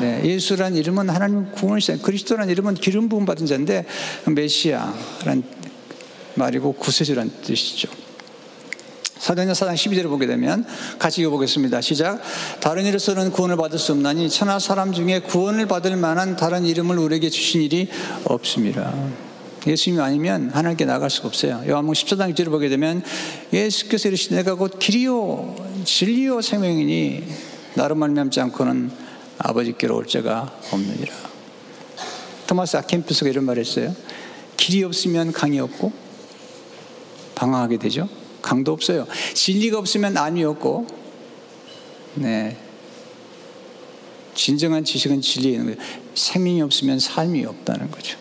네, 0.01 0.23
예수라는 0.25 0.77
이름은 0.77 1.11
하나님 1.11 1.51
구원이시다. 1.53 2.03
그리스도라는 2.03 2.51
이름은 2.53 2.75
기름 2.75 3.09
부음 3.09 3.25
받은 3.25 3.47
자인데 3.47 3.85
메시아라는 4.27 5.43
말이고 6.35 6.73
구세주라는 6.75 7.33
뜻이죠. 7.43 7.89
사도행전 9.19 9.55
4장 9.55 9.75
12절을 9.75 10.09
보게 10.09 10.27
되면 10.27 10.65
같이 10.99 11.21
읽어보겠습니다. 11.23 11.81
시작. 11.81 12.23
다른 12.61 12.87
이로서는 12.87 13.33
구원을 13.33 13.57
받을 13.57 13.79
수 13.79 13.93
없나니 13.93 14.31
천하 14.31 14.59
사람 14.59 14.93
중에 14.93 15.21
구원을 15.21 15.67
받을 15.67 15.97
만한 15.97 16.37
다른 16.37 16.65
이름을 16.65 16.99
우리에게 16.99 17.29
주신 17.29 17.63
일이 17.63 17.89
없습니다. 18.25 18.95
예수님이 19.67 20.01
아니면 20.03 20.51
하나님께 20.53 20.85
나갈 20.85 21.11
수가 21.11 21.29
없어요. 21.29 21.63
요한복음 21.67 21.93
14장 21.93 22.33
1절을 22.33 22.51
보게 22.51 22.69
되면 22.69 23.03
예수께서 23.53 24.09
이르시되 24.09 24.37
내가 24.37 24.55
곧 24.55 24.79
길이요 24.79 25.57
진리요 25.85 26.41
생명이니 26.41 27.25
나로 27.75 27.97
말미암지 27.97 28.41
않고는 28.41 29.08
아버지께로 29.39 29.97
올 29.97 30.07
자가 30.07 30.53
없느니라. 30.73 31.15
토마스 32.47 32.77
아켄피스가 32.77 33.31
이런 33.31 33.45
말을 33.45 33.65
했어요. 33.65 33.95
길이 34.57 34.83
없으면 34.83 35.33
강이 35.33 35.61
없고 35.61 35.93
방황하게 37.35 37.79
되죠. 37.79 38.09
강도 38.43 38.73
없어요. 38.73 39.07
진리가 39.35 39.79
없으면 39.79 40.17
안이 40.17 40.45
없고 40.45 40.87
네. 42.15 42.57
진정한 44.35 44.85
지식은 44.85 45.21
진리에 45.21 45.53
있는 45.53 45.67
거예요. 45.77 45.91
생명이 46.15 46.63
없으면 46.63 46.99
삶이 46.99 47.45
없다는 47.45 47.91
거죠. 47.91 48.17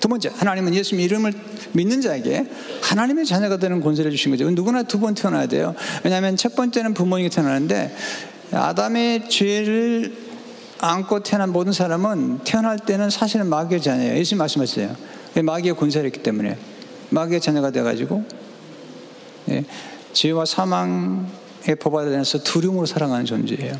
두 0.00 0.08
번째, 0.08 0.30
하나님은 0.34 0.74
예수님 0.74 1.02
이름을 1.04 1.32
믿는 1.72 2.02
자에게 2.02 2.44
하나님의 2.82 3.24
자녀가 3.24 3.56
되는 3.56 3.80
권세를 3.80 4.10
주신 4.10 4.30
거죠. 4.30 4.50
누구나 4.50 4.82
두 4.82 4.98
번 5.00 5.14
태어나야 5.14 5.46
돼요. 5.46 5.74
왜냐하면 6.04 6.36
첫 6.36 6.54
번째는 6.54 6.92
부모님이 6.92 7.30
태어나는데 7.30 7.96
아담의 8.54 9.28
죄를 9.28 10.16
안고 10.80 11.22
태어난 11.22 11.50
모든 11.50 11.72
사람은 11.72 12.40
태어날 12.44 12.78
때는 12.78 13.10
사실은 13.10 13.48
마귀의 13.48 13.80
자녀예요. 13.80 14.16
예수님 14.18 14.38
말씀하셨어요. 14.38 14.96
마귀의 15.42 15.76
권세를 15.76 16.06
했기 16.06 16.22
때문에 16.22 16.58
마귀의 17.10 17.40
자녀가 17.40 17.70
돼가지고 17.70 18.24
예, 19.50 19.64
죄와 20.12 20.44
법 21.80 21.96
아래서 21.96 22.38
두려움으로 22.38 22.86
살아가는 22.86 23.24
존재예요. 23.24 23.74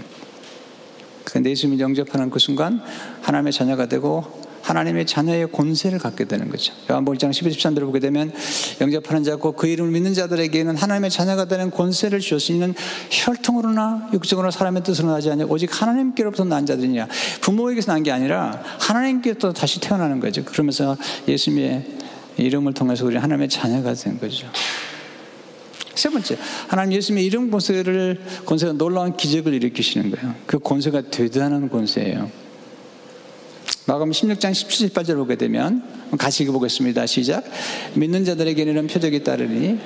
그런데 1.24 1.50
예수님이 1.50 1.80
영접하는 1.80 2.30
그 2.30 2.38
순간 2.38 2.80
하나님의 3.22 3.52
자녀가 3.52 3.86
되고 3.86 4.43
하나님의 4.64 5.04
자녀의 5.06 5.52
권세를 5.52 5.98
갖게 5.98 6.24
되는 6.24 6.48
거죠. 6.48 6.72
요한복음 6.90 7.18
1장 7.18 7.32
12, 7.32 7.50
13절을 7.50 7.80
보게 7.80 8.00
되면 8.00 8.32
영접하는 8.80 9.22
자고 9.22 9.52
그 9.52 9.66
이름을 9.66 9.90
믿는 9.92 10.14
자들에게는 10.14 10.76
하나님의 10.76 11.10
자녀가 11.10 11.44
되는 11.44 11.70
권세를 11.70 12.20
주었으니 12.20 12.72
혈통으로나 13.10 14.10
육적으로나 14.14 14.50
사람의 14.50 14.82
뜻으로 14.82 15.08
나지 15.08 15.30
않냐 15.30 15.44
오직 15.46 15.70
하나님께로부터 15.82 16.44
난 16.44 16.64
자들이냐 16.64 17.08
부모에게서 17.40 17.92
난 17.92 18.04
게 18.04 18.12
아니라 18.12 18.62
하나님께부터 18.80 19.52
다시 19.54 19.80
태어나는 19.80 20.20
거죠. 20.20 20.44
그러면서 20.44 20.96
예수님의 21.26 21.86
이름을 22.36 22.74
통해서 22.74 23.06
우리 23.06 23.16
하나님의 23.16 23.48
자녀가 23.48 23.94
된 23.94 24.18
거죠. 24.18 24.46
세 25.94 26.10
번째, 26.10 26.36
하나님 26.68 26.98
예수님의 26.98 27.24
이름 27.24 27.50
권세를 27.50 28.20
권세가 28.44 28.72
놀라운 28.74 29.16
기적을 29.16 29.54
일으키시는 29.54 30.10
거예요. 30.10 30.34
그 30.46 30.58
권세가 30.58 31.02
대단한 31.10 31.68
권세예요. 31.70 32.43
마감 33.86 34.10
16장 34.10 34.54
17, 34.54 34.88
18절 34.88 35.16
보게 35.16 35.36
되면 35.36 35.82
같이 36.16 36.42
읽어보겠습니다. 36.44 37.04
시작. 37.06 37.44
믿는 37.94 38.24
자들에게는 38.24 38.86
표적이 38.86 39.22
따르니 39.22 39.78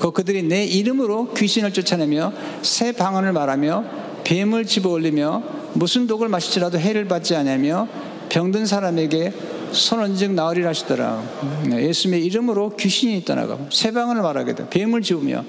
그 0.00 0.12
그들이 0.12 0.42
내 0.42 0.64
이름으로 0.64 1.34
귀신을 1.34 1.72
쫓아내며 1.72 2.32
새 2.62 2.92
방언을 2.92 3.32
말하며 3.32 3.84
뱀을 4.24 4.64
집어올리며 4.64 5.42
무슨 5.74 6.06
독을 6.06 6.28
마실지라도 6.28 6.78
해를 6.78 7.06
받지 7.06 7.36
않으며 7.36 7.86
병든 8.30 8.64
사람에게 8.64 9.32
손언즉 9.72 10.32
나으리라 10.32 10.70
하시더라. 10.70 11.22
네, 11.68 11.86
예수님의 11.88 12.24
이름으로 12.24 12.76
귀신이 12.76 13.24
떠나가고 13.24 13.68
세방을 13.70 14.22
말하게 14.22 14.54
돼. 14.54 14.68
뱀을 14.70 15.02
지우며 15.02 15.44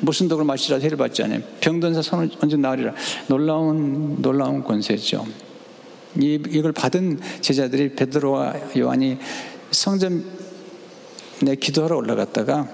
무슨 0.00 0.28
독을 0.28 0.44
마시라 0.44 0.78
해를 0.78 0.96
받지 0.96 1.24
않으며 1.24 1.40
병든 1.60 1.94
사 1.94 2.02
손언즉 2.02 2.60
나으리라. 2.60 2.94
놀라운 3.26 4.22
놀라운 4.22 4.62
권세죠. 4.62 5.26
이, 6.18 6.40
이걸 6.48 6.72
받은 6.72 7.20
제자들이 7.40 7.94
베드로와 7.94 8.54
요한이 8.76 9.18
성전 9.70 10.24
내 11.42 11.54
기도하러 11.54 11.96
올라갔다가 11.96 12.68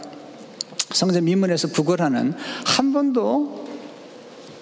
성전 0.90 1.24
미문에서 1.24 1.68
구걸하는 1.68 2.35
한 2.64 2.92
번도 2.92 3.68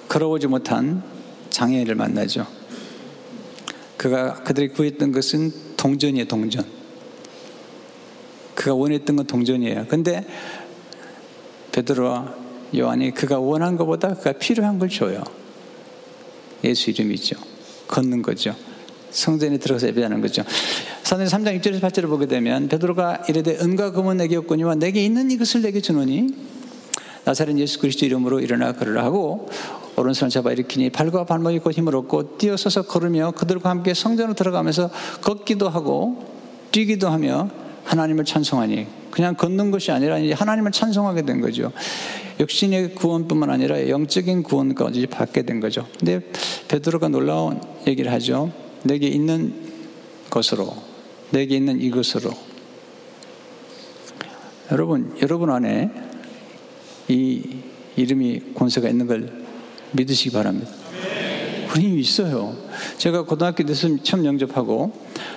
걸어보지 0.08 0.46
못한 0.46 1.02
장애인을 1.50 1.94
만나죠. 1.94 2.46
그가 3.96 4.42
그들이 4.42 4.68
구했던 4.68 5.12
것은 5.12 5.52
동전이에요, 5.76 6.26
동전. 6.26 6.64
그가 8.54 8.74
원했던 8.74 9.16
건 9.16 9.26
동전이에요. 9.26 9.86
근데 9.88 10.26
베드로와 11.72 12.34
요한이 12.76 13.12
그가 13.12 13.38
원한 13.38 13.76
것보다 13.76 14.14
그가 14.14 14.32
필요한 14.32 14.78
걸 14.78 14.88
줘요. 14.88 15.22
예수 16.64 16.90
이름이죠. 16.90 17.36
걷는 17.88 18.22
거죠. 18.22 18.54
성전에 19.11 19.59
들어가서 19.59 19.88
예배하는 19.88 20.20
거죠. 20.20 20.42
사도행 21.03 21.29
3장 21.29 21.61
6절에서 21.61 21.81
8절을 21.81 22.09
보게 22.09 22.27
되면 22.27 22.68
베드로가 22.68 23.25
이르되 23.29 23.59
은과 23.61 23.92
금은 23.92 24.18
내게 24.18 24.37
없거니와 24.37 24.77
내게 24.77 25.05
있는 25.05 25.31
이것을 25.31 25.62
내게 25.62 25.81
주노니 25.81 26.35
나사렛 27.25 27.59
예수 27.59 27.79
그리스도 27.81 28.07
이름으로 28.07 28.40
일어나 28.40 28.73
걸으라 28.73 29.05
하고 29.05 29.49
오른손을 29.96 30.31
잡아 30.31 30.53
일으키니 30.53 30.90
발과 30.90 31.25
발목이 31.25 31.59
곧 31.59 31.73
힘을 31.73 31.94
얻고 31.96 32.38
뛰어서서 32.38 32.83
걸으며 32.83 33.33
그들과 33.33 33.70
함께 33.70 33.92
성전으로 33.92 34.35
들어가면서 34.35 34.90
걷기도 35.20 35.68
하고 35.68 36.25
뛰기도 36.73 37.09
하며 37.09 37.51
하나님을 37.85 38.25
찬송하니 38.25 38.87
그냥 39.11 39.35
걷는 39.35 39.70
것이 39.70 39.90
아니라 39.90 40.18
이제 40.18 40.33
하나님을 40.33 40.70
찬송하게 40.73 41.23
된 41.23 41.40
거죠. 41.40 41.73
육신의 42.38 42.94
구원뿐만 42.94 43.51
아니라 43.51 43.88
영적인 43.88 44.44
구원까지 44.44 45.09
받게 45.09 45.42
된 45.42 45.61
거죠. 45.61 45.87
근데 45.99 46.20
베드로가 46.68 47.09
놀라운 47.09 47.61
얘기를 47.87 48.11
하죠. 48.12 48.51
내게 48.82 49.08
있는 49.08 49.54
것으로, 50.30 50.74
내게 51.30 51.56
있는 51.56 51.80
이것으로. 51.80 52.30
여러분, 54.72 55.16
여러분 55.22 55.50
안에 55.50 55.90
이 57.08 57.42
이름이 57.96 58.54
권세가 58.54 58.88
있는 58.88 59.06
걸 59.06 59.44
믿으시기 59.92 60.30
바랍니다. 60.30 60.70
우리 61.74 62.00
있어요. 62.00 62.56
제가 62.98 63.24
고등학교 63.24 63.64
때 63.64 63.74
처음 63.74 64.24
영접하고 64.24 64.92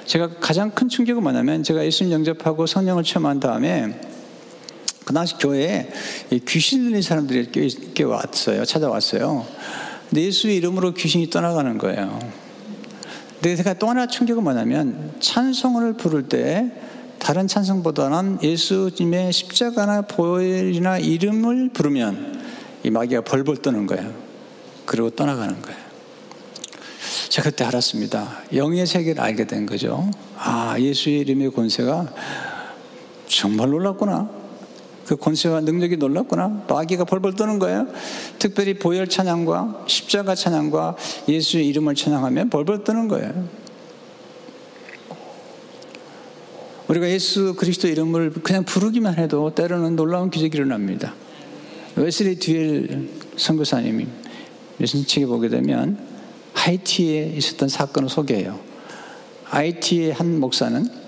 제가 0.05 0.39
가장 0.39 0.71
큰 0.71 0.89
충격은 0.89 1.21
뭐냐면 1.21 1.63
제가 1.63 1.85
예수님 1.85 2.11
영접하고 2.13 2.65
성령을 2.65 3.03
체험한 3.03 3.39
다음에 3.39 3.99
그 5.05 5.13
당시 5.13 5.35
교회에 5.37 5.89
귀신 6.47 6.85
들린 6.85 7.01
사람들이 7.01 7.47
이렇게 7.53 8.03
왔어요. 8.03 8.65
찾아왔어요. 8.65 9.45
예수의 10.15 10.57
이름으로 10.57 10.93
귀신이 10.93 11.29
떠나가는 11.29 11.77
거예요. 11.77 12.19
근데 13.43 13.57
제가 13.57 13.73
또 13.73 13.89
하나 13.89 14.07
충격은 14.07 14.41
뭐냐면 14.41 15.15
찬송을 15.19 15.95
부를 15.95 16.29
때 16.29 16.71
다른 17.19 17.45
찬송보다는 17.45 18.39
예수님의 18.41 19.33
십자가나 19.33 20.03
보혈이나 20.03 20.97
이름을 20.97 21.71
부르면 21.73 22.41
이 22.83 22.89
마귀가 22.89 23.25
벌벌 23.25 23.57
떠는 23.57 23.85
거예요. 23.85 24.13
그리고 24.85 25.09
떠나가는 25.09 25.61
거예요. 25.61 25.77
제가 27.27 27.49
그때 27.49 27.65
알았습니다. 27.65 28.43
영의 28.55 28.87
세계를 28.87 29.21
알게 29.21 29.45
된 29.45 29.65
거죠. 29.65 30.09
아, 30.37 30.77
예수의 30.79 31.19
이름의 31.19 31.51
권세가 31.51 32.13
정말 33.27 33.71
놀랐구나. 33.71 34.29
그 35.05 35.15
권세와 35.15 35.61
능력이 35.61 35.97
놀랍구나. 35.97 36.65
마귀가 36.69 37.05
벌벌 37.05 37.35
떠는 37.35 37.59
거예요. 37.59 37.87
특별히 38.39 38.75
보혈 38.75 39.07
찬양과 39.07 39.85
십자가 39.87 40.35
찬양과 40.35 40.95
예수의 41.27 41.67
이름을 41.67 41.95
찬양하면 41.95 42.49
벌벌 42.49 42.83
떠는 42.83 43.07
거예요. 43.07 43.63
우리가 46.87 47.09
예수 47.09 47.55
그리스도 47.55 47.87
이름을 47.87 48.33
그냥 48.43 48.65
부르기만 48.65 49.15
해도 49.15 49.53
때로는 49.55 49.95
놀라운 49.95 50.29
기적이 50.29 50.57
일어납니다. 50.57 51.13
웨슬리 51.95 52.37
듀엘 52.39 53.09
선교사님이 53.35 54.07
무슨 54.77 55.05
책에 55.05 55.25
보게 55.25 55.49
되면 55.49 55.97
하이티에 56.53 57.33
있었던 57.37 57.69
사건을 57.69 58.09
소개해요. 58.09 58.59
하이티의 59.45 60.13
한 60.13 60.39
목사는 60.39 61.02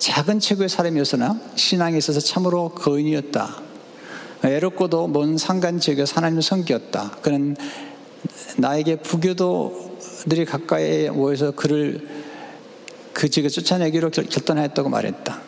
작은 0.00 0.40
체구의 0.40 0.70
사람이었으나 0.70 1.38
신앙에 1.56 1.98
있어서 1.98 2.20
참으로 2.20 2.70
거인이었다. 2.70 3.60
애롭고도 4.42 5.08
먼 5.08 5.36
상간 5.36 5.78
지역에 5.78 6.04
하나님을 6.10 6.42
섬겼다. 6.42 7.18
그는 7.20 7.54
나에게 8.56 8.96
부교도들이 8.96 10.46
가까이 10.46 11.10
모여서 11.10 11.50
그를 11.50 12.08
그 13.12 13.28
지역에 13.28 13.50
쫓아내기로 13.50 14.08
결단하였다고 14.10 14.88
말했다. 14.88 15.38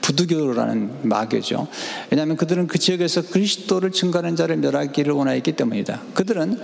부두교라는 0.00 1.06
마교죠. 1.06 1.68
왜냐하면 2.10 2.38
그들은 2.38 2.66
그 2.66 2.78
지역에서 2.78 3.28
그리스도를 3.28 3.92
증거하는 3.92 4.34
자를 4.34 4.56
멸하기를 4.56 5.12
원하였기 5.12 5.52
때문이다. 5.52 6.00
그들은 6.14 6.58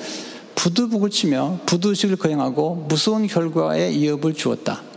부두북을 0.54 1.10
치며 1.10 1.60
부두식을 1.66 2.16
거행하고 2.16 2.86
무서운 2.88 3.26
결과에 3.26 3.90
이업을 3.90 4.32
주었다. 4.32 4.89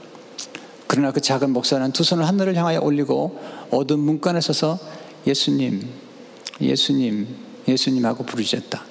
그러나 0.94 1.12
그 1.12 1.22
작은 1.22 1.50
목사는 1.50 1.92
두 1.92 2.04
손을 2.04 2.28
하늘을 2.28 2.56
향하여 2.56 2.80
올리고 2.80 3.40
어두운 3.72 4.02
문간에 4.02 4.40
서서 4.40 4.78
예수님, 5.26 5.82
예수님, 6.62 7.28
예수님 7.68 8.06
하고 8.06 8.24
부르짖었다. 8.24 8.84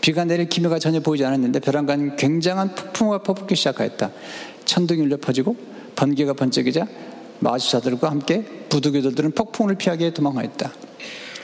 비가 0.00 0.24
내릴 0.24 0.48
기묘가 0.48 0.80
전혀 0.80 0.98
보이지 0.98 1.24
않았는데 1.24 1.60
벼랑간 1.60 2.16
굉장한 2.16 2.74
폭풍우가 2.74 3.22
퍼붓기 3.22 3.54
시작하였다. 3.54 4.10
천둥이 4.64 5.00
울려 5.00 5.16
퍼지고 5.16 5.54
번개가 5.94 6.32
번쩍이자 6.32 6.88
마주사들과 7.38 8.10
함께 8.10 8.42
부두교들은 8.68 9.30
폭풍을 9.30 9.76
피하게 9.76 10.12
도망하였다. 10.12 10.72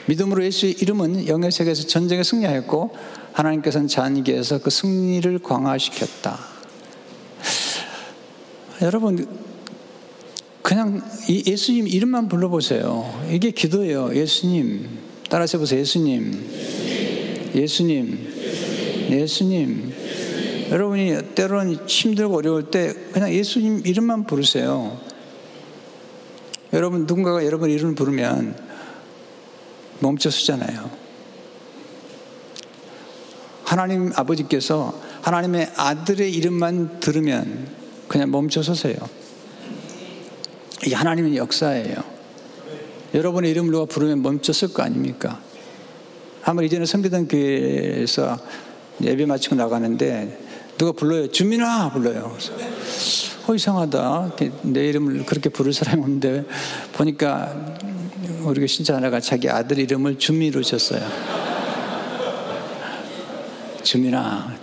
믿음으로 0.07 0.43
예수의 0.43 0.73
이름은 0.73 1.29
영의 1.29 1.53
세계에서 1.53 1.87
전쟁에 1.87 2.23
승리하였고 2.23 2.97
하나님께서는 3.31 3.87
잔기에서 3.87 4.59
그 4.59 4.71
승리를 4.71 5.39
광화시켰다. 5.39 6.37
여러분 8.81 9.48
그냥 10.61 11.01
예수님 11.27 11.87
이름만 11.87 12.27
불러보세요. 12.27 13.27
이게 13.31 13.51
기도예요. 13.51 14.15
예수님. 14.15 14.87
따라서 15.29 15.57
보세요. 15.57 15.79
예수님. 15.79 17.51
예수님. 17.55 19.07
예수님. 19.09 19.93
여러분이 20.69 21.33
때로는 21.33 21.87
힘들고 21.87 22.37
어려울 22.37 22.69
때 22.69 22.93
그냥 23.11 23.33
예수님 23.33 23.81
이름만 23.85 24.25
부르세요. 24.25 24.99
여러분 26.73 27.07
누군가가 27.07 27.43
여러분 27.45 27.71
이름을 27.71 27.95
부르면 27.95 28.55
멈춰 29.99 30.29
서잖아요. 30.29 30.91
하나님 33.63 34.11
아버지께서 34.15 34.99
하나님의 35.21 35.71
아들의 35.75 36.31
이름만 36.33 36.99
들으면 36.99 37.67
그냥 38.07 38.31
멈춰 38.31 38.61
서세요. 38.61 38.95
이 40.85 40.93
하나님의 40.93 41.37
역사예요. 41.37 41.95
여러분의 43.13 43.51
이름을 43.51 43.71
누가 43.71 43.85
부르면 43.85 44.21
멈췄을 44.21 44.73
거 44.73 44.83
아닙니까? 44.83 45.39
한번 46.41 46.65
이전에 46.65 46.85
섬기던 46.85 47.27
교회에서 47.27 48.37
예배 49.01 49.25
마치고 49.25 49.55
나가는데 49.55 50.39
누가 50.77 50.91
불러요. 50.91 51.29
주민아 51.29 51.91
불러요. 51.91 52.35
어 53.47 53.55
이상하다. 53.55 54.35
내 54.63 54.87
이름을 54.89 55.25
그렇게 55.25 55.49
부를 55.49 55.73
사람이 55.73 56.01
없는데 56.01 56.45
보니까 56.93 57.75
우리 58.43 58.67
신자 58.67 58.95
하나가 58.95 59.19
자기 59.19 59.49
아들 59.49 59.79
이름을 59.79 60.17
주민으로 60.17 60.61
졌어요. 60.63 61.01
주민아. 63.83 64.55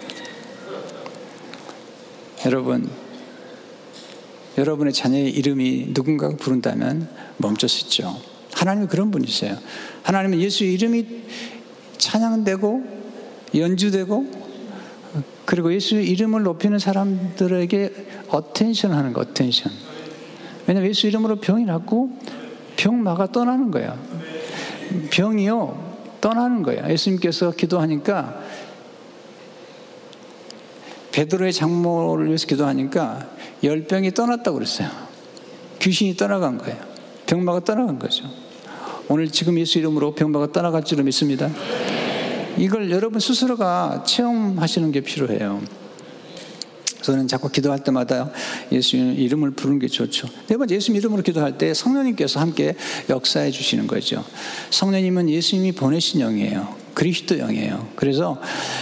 여러분 2.47 2.89
여러분의 4.59 4.93
자녀의 4.93 5.31
이름이 5.31 5.89
누군가가 5.91 6.37
부른다면 6.37 7.09
멈출 7.37 7.69
수 7.69 7.85
있죠. 7.87 8.17
하나님은 8.53 8.89
그런 8.89 9.11
분이세요. 9.11 9.57
하나님은 10.03 10.41
예수 10.41 10.65
이름이 10.65 11.07
찬양되고 11.99 12.85
연주되고 13.55 14.47
그리고 15.45 15.73
예수 15.73 15.97
이름을 15.97 16.43
높이는 16.43 16.79
사람들에게 16.79 17.93
attention 18.29 18.93
하는 18.93 19.13
거, 19.13 19.21
attention. 19.21 19.71
왜냐면 20.67 20.91
예수 20.91 21.07
이름으로 21.07 21.37
병이 21.37 21.65
낫고 21.65 22.19
병마가 22.77 23.31
떠나는 23.33 23.71
거야. 23.71 23.97
병이요, 25.11 25.97
떠나는 26.21 26.63
거야. 26.63 26.91
예수님께서 26.91 27.53
기도하니까 27.53 28.43
베드로의 31.17 31.55
장모를 31.55 32.27
위해서 32.27 32.47
기도하니까 32.47 33.27
열병이 33.65 34.13
떠났다고 34.13 34.59
그랬어요. 34.59 34.91
귀신이 35.79 36.15
떠나간 36.15 36.59
거예요. 36.59 36.77
병마가 37.25 37.61
떠나간 37.61 37.99
거죠. 37.99 38.25
오늘 39.09 39.31
지금 39.31 39.59
예수 39.59 39.79
이름으로 39.79 40.15
병마가 40.15 40.53
떠나갈 40.53 40.85
줄로 40.85 41.03
믿습니다. 41.05 41.51
이걸 42.59 42.91
여러분 42.91 43.19
스스로가 43.19 44.05
체험하시는 44.07 44.93
게 44.93 45.01
필요해요. 45.01 45.63
저는 47.01 47.29
자꾸 47.29 47.49
기도할 47.49 47.83
때마다 47.83 48.31
예수 48.71 48.97
이름을 48.97 49.53
부르는 49.53 49.79
게 49.79 49.89
좋죠. 49.89 50.29
네 50.49 50.59
번째 50.59 50.75
예수 50.75 50.93
이름으로 50.93 51.23
기도할 51.23 51.57
때 51.57 51.73
성령님께서 51.73 52.41
함께 52.41 52.77
역사해 53.09 53.53
주시는 53.53 53.87
거죠. 53.87 54.23
성령님은 54.69 55.31
예수님이 55.31 55.73
보내신 55.73 56.21
영이에요. 56.21 56.86
그리스도 56.97 57.37
영이에요. 57.37 57.89
그래서 57.95 58.41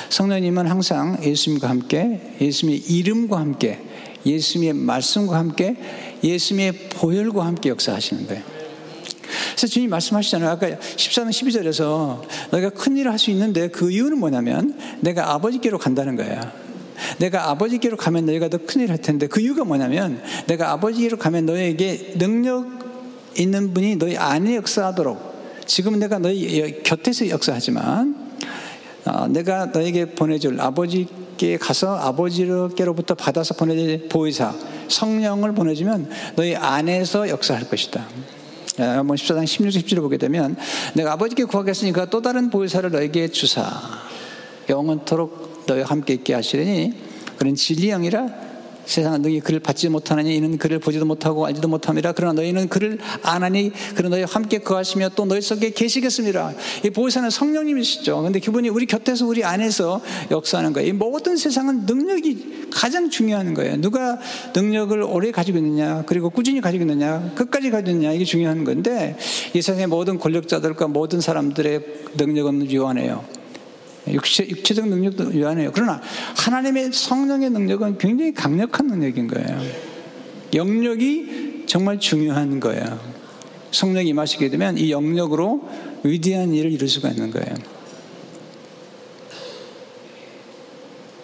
성령님은 0.09 0.69
항상 0.69 1.19
예수님과 1.21 1.69
함께 1.69 2.37
예수님의 2.41 2.79
이름과 2.89 3.41
함께 3.41 3.81
예수님의 4.25 4.75
말씀과 4.75 5.37
함께 5.37 5.77
예수님의 6.23 6.91
보혈과 6.91 7.45
함께 7.45 7.71
역사하시는 7.71 8.29
거예요. 8.29 8.43
그래서 9.51 9.67
주님 9.67 9.91
말씀하시잖아요. 9.91 10.49
아까 10.49 10.69
14장 10.69 11.29
12절에서 11.29 12.23
너희가 12.53 12.71
큰 12.71 12.97
일을 12.97 13.11
할 13.11 13.19
수 13.19 13.33
있는데 13.33 13.67
그 13.67 13.91
이유는 13.91 14.19
뭐냐면 14.19 14.79
내가 15.01 15.33
아버지께로 15.35 15.79
간다는 15.79 16.15
거야. 16.15 16.53
내가 17.19 17.51
아버지께로 17.51 17.97
가면 17.97 18.27
너희가 18.27 18.49
더 18.49 18.59
큰일 18.59 18.93
할 18.93 18.99
텐데 18.99 19.27
그 19.27 19.41
이유가 19.41 19.65
뭐냐면 19.65 20.23
내가 20.47 20.71
아버지께로 20.71 21.19
가면 21.19 21.47
너희에게 21.47 22.15
능력 22.19 22.65
있는 23.37 23.75
분이 23.75 23.97
너희 23.97 24.17
안에 24.17 24.55
역사하도록 24.55 25.34
지금 25.67 25.99
내가 25.99 26.19
너희 26.19 26.83
곁에서 26.83 27.29
역사하지만 27.29 28.33
어, 29.07 29.27
내가 29.29 29.67
너에게 29.67 30.07
보내줄 30.07 30.61
아버지께 30.61 31.59
가서 31.59 31.97
아버지께로부터 31.97 33.15
받아서 33.15 33.55
보내줄 33.55 34.09
보이사 34.09 34.55
성령을 34.89 35.55
보내주면 35.55 36.09
너희 36.37 36.55
안에서 36.55 37.29
역사할 37.29 37.69
것이다. 37.69 38.07
한번 38.77 39.17
14장 39.17 39.45
16절 39.45 39.69
17절 39.69 40.01
보게 40.01 40.17
되면 40.17 40.57
내가 40.95 41.13
아버지께 41.13 41.45
구하겠으니까 41.45 42.07
또 42.07 42.23
다른 42.23 42.51
보이사를 42.51 42.91
너에게 42.91 43.29
주사 43.29 43.71
영원토록 44.69 45.65
너희와 45.67 45.87
함께 45.87 46.15
있게 46.15 46.35
하시려니 46.35 46.93
그는 47.37 47.55
진리형이라 47.55 48.27
세상은 48.87 49.23
너희 49.23 49.41
그를 49.41 49.61
받지 49.61 49.89
못하느니 49.89 50.37
이는 50.37 50.59
그를 50.59 50.79
보지도 50.79 51.05
못하고 51.05 51.47
알지도 51.47 51.69
못함이라 51.69 52.13
그러나 52.13 52.35
너희는 52.35 52.69
그를 52.69 52.99
아나니 53.23 53.73
그는 53.95 54.11
너희와 54.11 54.27
함께 54.31 54.59
거하시며 54.59 55.11
또 55.17 55.25
너희 55.25 55.41
속에 55.41 55.71
계시겠습니다. 55.71 56.55
이 56.85 56.91
보혜사는 56.91 57.29
성령님이시죠. 57.31 58.23
근데 58.23 58.41
그분이 58.41 58.69
우리 58.69 58.87
곁에서 58.87 59.27
우리 59.27 59.45
안에서 59.45 60.01
역사하는 60.31 60.73
거예요. 60.73 60.89
이 60.89 60.93
모든 60.93 61.37
세상은 61.37 61.87
능력이 61.87 62.69
가장 62.73 63.11
중요한 63.11 63.55
거예요. 63.55 63.81
누가 63.81 64.19
능력을 64.55 65.01
오래 65.03 65.31
가지고 65.31 65.59
있느냐 65.59 66.03
그리고 66.07 66.31
꾸준히 66.31 66.61
가지고 66.61 66.85
있느냐 66.85 67.33
끝까지 67.35 67.71
가지고 67.71 67.91
있느냐 67.91 68.13
이게 68.13 68.25
중요한 68.25 68.65
건데 68.65 69.17
이 69.55 69.63
세상의 69.63 69.87
모든 69.87 70.19
권력자들과 70.19 70.89
모든 70.89 71.21
사람들의 71.21 71.81
능력은 72.17 72.71
유한해요. 72.71 73.44
육체, 74.09 74.47
육체적 74.49 74.89
능력도 74.89 75.35
유한해요. 75.35 75.71
그러나 75.73 76.01
하나님의 76.37 76.93
성령의 76.93 77.51
능력은 77.51 77.99
굉장히 77.99 78.35
강력한 78.35 78.87
능력인 78.87 79.29
거예요. 79.29 79.61
영역이 80.55 81.65
정말 81.67 81.99
중요한 81.99 82.61
거예요. 82.61 83.01
성령이 83.73 84.11
임하시게 84.11 84.51
되면 84.51 84.79
이 84.79 84.91
영역으로 84.91 85.69
위대한 86.05 86.53
일을 86.53 86.71
이룰 86.71 86.89
수가 86.89 87.09
있는 87.09 87.31
거예요. 87.31 87.55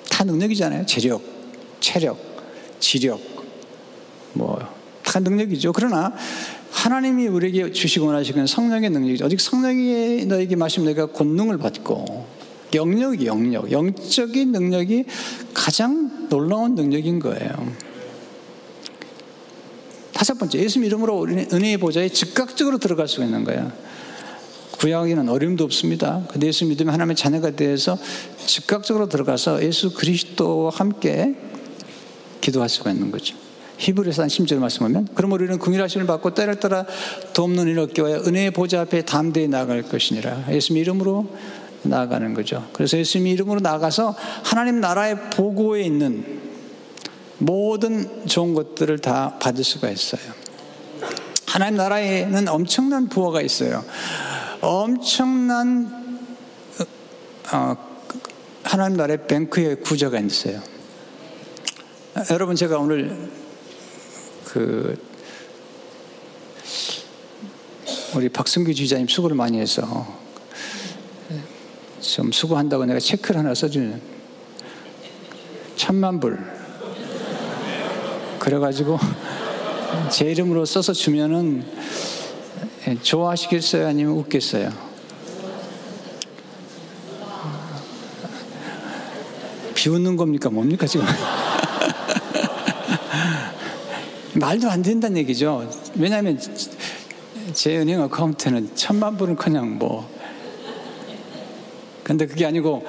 다 0.09 0.25
능력이잖아요. 0.25 0.87
재력, 0.87 1.23
체력, 1.81 2.19
지력, 2.81 3.21
뭐, 4.33 4.59
다 5.05 5.21
능력이죠. 5.21 5.73
그러나 5.73 6.13
하나님이 6.71 7.27
우리에게 7.27 7.73
주시고 7.73 8.07
원하시는 8.07 8.47
성령의 8.47 8.91
능력이죠. 8.91 9.27
오직 9.27 9.41
성령이 9.41 10.27
너에게 10.27 10.57
마시면 10.57 10.89
내가 10.89 11.07
권능을 11.07 11.59
받고 11.59 12.40
영역이 12.75 13.27
영역, 13.27 13.71
영적인 13.71 14.53
능력이 14.53 15.05
가장 15.55 16.29
놀라운 16.29 16.75
능력인 16.75 17.19
거예요. 17.21 17.51
다섯 20.13 20.39
번째, 20.39 20.59
예수 20.59 20.79
이름으로 20.81 21.27
은혜의 21.27 21.79
보좌에 21.79 22.09
즉각적으로 22.09 22.79
들어갈 22.79 23.09
수 23.09 23.23
있는 23.23 23.45
거야. 23.45 23.73
구약에는 24.79 25.29
어려움도 25.29 25.65
없습니다. 25.65 26.27
근데 26.31 26.47
예수 26.47 26.65
믿으면 26.67 26.93
하나님의 26.93 27.17
자녀가 27.17 27.51
되어서 27.51 27.99
즉각적으로 28.47 29.09
들어가서 29.09 29.63
예수 29.65 29.93
그리스도와 29.93 30.71
함께 30.75 31.37
기도할 32.41 32.69
수가 32.69 32.91
있는 32.91 33.11
거죠. 33.11 33.37
히브리서 33.79 34.23
한 34.23 34.29
10절 34.29 34.57
말씀하면 34.57 35.09
그럼 35.15 35.33
우리는 35.33 35.59
궁일하심을 35.59 36.07
받고 36.07 36.35
때를 36.35 36.61
따라 36.61 36.85
돕는 37.33 37.69
일 37.69 37.79
얻기 37.79 38.03
위하여 38.03 38.23
은혜의 38.27 38.51
보좌 38.51 38.83
앞에 38.83 39.03
담대히 39.03 39.49
나갈 39.49 39.83
것이니라. 39.83 40.47
예수 40.51 40.77
이름으로 40.77 41.27
나아가는 41.83 42.35
거죠. 42.35 42.69
그래서 42.73 42.99
예수님 42.99 43.27
이름으로 43.29 43.61
나가서 43.61 44.15
하나님 44.45 44.81
나라의 44.81 45.31
보고에 45.31 45.83
있는 45.83 46.41
모든 47.39 48.27
좋은 48.27 48.55
것들을 48.55 48.99
다 48.99 49.39
받을 49.41 49.65
수가 49.65 49.89
있어요. 49.91 50.21
하나님 51.47 51.77
나라에는 51.77 52.49
엄청난 52.49 53.09
부호가 53.09 53.41
있어요. 53.41 53.85
엄청난 54.61 56.19
어, 57.53 57.77
하나님 58.63 58.97
나라의 58.97 59.27
뱅크의 59.27 59.81
구조가 59.81 60.21
있어요. 60.21 60.61
여러분 62.31 62.55
제가 62.57 62.79
오늘 62.79 63.31
그 64.45 64.97
우리 68.15 68.29
박승규 68.29 68.75
지자님 68.75 69.09
수고를 69.09 69.37
많이 69.37 69.59
해서 69.59 70.20
좀 72.01 72.33
수고한다고 72.33 72.87
내가 72.87 72.99
체크를 72.99 73.41
하나 73.41 73.55
써주는 73.55 74.01
천만 75.77 76.19
불. 76.21 76.39
그래가지고 78.39 78.99
제 80.11 80.31
이름으로 80.31 80.65
써서 80.65 80.93
주면은 80.93 81.65
좋아하시겠어요? 83.03 83.87
아니면 83.87 84.15
웃겠어요? 84.15 84.71
비웃는 89.75 90.17
겁니까? 90.17 90.51
뭡니까, 90.51 90.87
지금? 90.87 91.07
말도 94.35 94.71
안 94.71 94.83
된다는 94.83 95.17
얘기죠. 95.19 95.71
왜냐하면 95.97 96.39
제 97.53 97.79
은행 97.79 98.03
어카운트는 98.03 98.71
천만 98.75 99.17
불은 99.17 99.37
그냥 99.37 99.79
뭐 99.79 100.09
근데 102.11 102.27
그게 102.27 102.45
아니고 102.45 102.85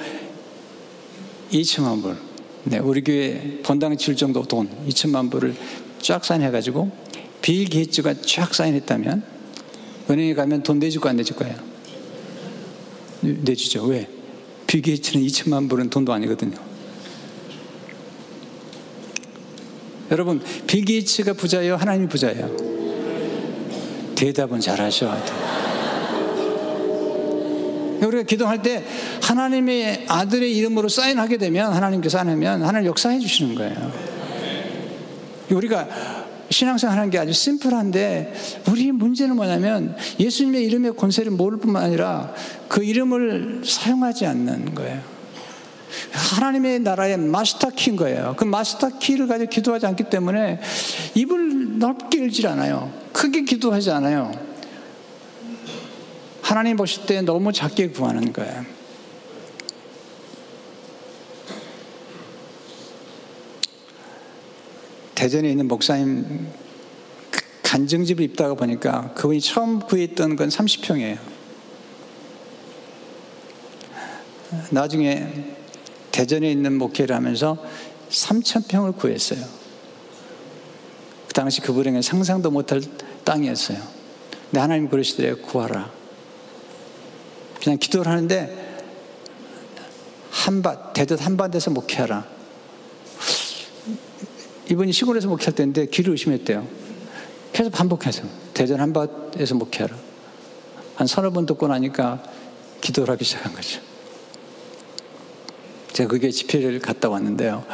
2천만 1.51 2.01
불. 2.01 2.17
네, 2.63 2.79
우리 2.79 3.03
교회 3.03 3.59
본당 3.61 3.95
칠 3.95 4.15
정도 4.15 4.41
돈 4.41 4.67
2천만 4.87 5.29
불을 5.29 5.53
쫙 5.99 6.25
사인해가지고 6.25 6.91
빌 7.39 7.65
게이츠가 7.65 8.15
쫙 8.25 8.51
사인했다면 8.51 9.23
은행에 10.09 10.33
가면 10.33 10.63
돈 10.63 10.79
내줄 10.79 11.01
거 11.01 11.09
안 11.09 11.17
내줄 11.17 11.35
거예요? 11.35 11.55
내주죠. 13.21 13.83
왜? 13.85 14.09
빌 14.65 14.81
게이츠는 14.81 15.23
2천만 15.23 15.69
불은 15.69 15.91
돈도 15.91 16.11
아니거든요. 16.13 16.57
여러분, 20.09 20.41
빌 20.65 20.83
게이츠가 20.83 21.33
부자예요? 21.33 21.75
하나님이 21.75 22.07
부자예요? 22.07 22.57
대답은 24.15 24.59
잘하셔야 24.59 25.23
돼요. 25.23 25.50
우리가 28.07 28.23
기도할 28.23 28.61
때 28.61 28.83
하나님의 29.21 30.05
아들의 30.07 30.55
이름으로 30.57 30.89
사인하게 30.89 31.37
되면 31.37 31.73
하나님께서 31.73 32.17
사인하면 32.17 32.63
하나님 32.63 32.87
역사해 32.87 33.19
주시는 33.19 33.55
거예요. 33.55 33.91
우리가 35.51 35.87
신앙생활 36.49 36.97
하는 36.97 37.09
게 37.09 37.17
아주 37.17 37.31
심플한데 37.31 38.33
우리 38.69 38.91
문제는 38.91 39.35
뭐냐면 39.35 39.95
예수님의 40.19 40.65
이름의 40.65 40.95
권세를 40.95 41.31
모를 41.31 41.59
뿐만 41.59 41.83
아니라 41.83 42.33
그 42.67 42.83
이름을 42.83 43.61
사용하지 43.65 44.25
않는 44.25 44.75
거예요. 44.75 45.01
하나님의 46.11 46.79
나라의 46.79 47.17
마스터 47.17 47.69
키인 47.69 47.97
거예요. 47.97 48.33
그 48.37 48.45
마스터 48.45 48.97
키를 48.97 49.27
가지고 49.27 49.49
기도하지 49.49 49.85
않기 49.87 50.05
때문에 50.05 50.59
입을 51.15 51.79
넓게 51.79 52.21
열지 52.21 52.47
않아요. 52.47 52.91
크게 53.11 53.43
기도하지 53.43 53.91
않아요. 53.91 54.50
하나님 56.51 56.75
보실 56.75 57.05
때 57.05 57.21
너무 57.21 57.53
작게 57.53 57.91
구하는 57.91 58.33
거예요. 58.33 58.65
대전에 65.15 65.49
있는 65.49 65.69
목사님 65.69 66.49
간증집을 67.63 68.25
입다가 68.25 68.55
보니까 68.55 69.13
그분이 69.13 69.39
처음 69.39 69.79
구했던 69.79 70.35
건 70.35 70.49
30평이에요. 70.49 71.19
나중에 74.71 75.45
대전에 76.11 76.51
있는 76.51 76.77
목회를 76.77 77.15
하면서 77.15 77.65
3천 78.09 78.67
평을 78.67 78.91
구했어요. 78.91 79.45
그 81.29 81.33
당시 81.33 81.61
그 81.61 81.71
불행은 81.71 82.01
상상도 82.01 82.51
못할 82.51 82.81
땅이었어요. 83.23 83.77
근데 84.49 84.59
하나님 84.59 84.89
그러시더래요. 84.89 85.37
구하라. 85.37 86.00
그냥 87.61 87.77
기도를 87.77 88.11
하는데 88.11 88.71
한밭, 90.31 90.93
대듯 90.93 91.23
한밭에서 91.23 91.71
목회하라. 91.71 92.25
이분이 94.69 94.91
시골에서 94.91 95.27
목회할 95.27 95.53
때인데 95.53 95.85
길을 95.87 96.11
의심했대요. 96.11 96.67
계속 97.53 97.71
반복해서 97.71 98.23
대전 98.53 98.79
한밭에서 98.79 99.55
목회하라. 99.55 99.95
한 100.95 101.07
서너 101.07 101.29
번 101.31 101.45
듣고 101.45 101.67
나니까 101.67 102.23
기도를 102.79 103.13
하기 103.13 103.25
시작한 103.25 103.53
거죠. 103.53 103.81
제가 105.93 106.09
그게 106.09 106.31
집회를 106.31 106.79
갔다 106.79 107.09
왔는데요. 107.09 107.65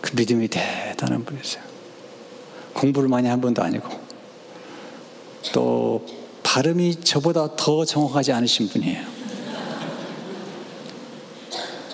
그 0.00 0.12
믿음이 0.16 0.48
대단한 0.48 1.24
분이었어요. 1.24 1.62
공부를 2.72 3.08
많이 3.08 3.28
한 3.28 3.40
분도 3.40 3.62
아니고 3.62 3.88
또 5.52 6.06
발음이 6.48 7.00
저보다 7.02 7.56
더 7.56 7.84
정확하지 7.84 8.32
않으신 8.32 8.70
분이에요. 8.70 9.04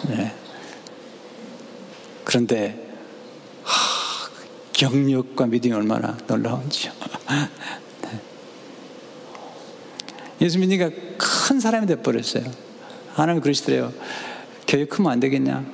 네. 0.08 0.32
그런데 2.22 2.80
경력과 4.72 5.46
믿음이 5.46 5.74
얼마나 5.74 6.16
놀라운지요. 6.28 6.92
네. 8.02 8.20
예수 10.40 10.60
믿으니까 10.60 10.90
큰 11.18 11.58
사람이 11.58 11.88
돼버렸어요. 11.88 12.44
하나님 13.12 13.42
그러시더래요. 13.42 13.92
교회 14.68 14.84
크면 14.84 15.10
안 15.10 15.18
되겠냐? 15.20 15.64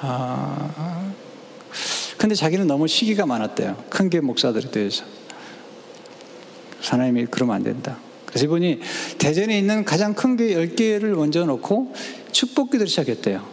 아, 0.00 1.12
근데 2.18 2.34
자기는 2.34 2.66
너무 2.66 2.88
시기가 2.88 3.24
많았대요. 3.24 3.84
큰 3.88 4.10
게 4.10 4.20
목사들에 4.20 4.70
대해서. 4.72 5.04
하나님이 6.92 7.26
그러면 7.30 7.56
안 7.56 7.62
된다. 7.62 7.98
그래서 8.26 8.46
이분이 8.46 8.80
대전에 9.18 9.58
있는 9.58 9.84
가장 9.84 10.14
큰 10.14 10.36
교회 10.36 10.54
10개를 10.54 11.14
먼저 11.14 11.44
놓고 11.44 11.94
축복 12.32 12.72
기도를 12.72 12.88
시작했대요. 12.88 13.46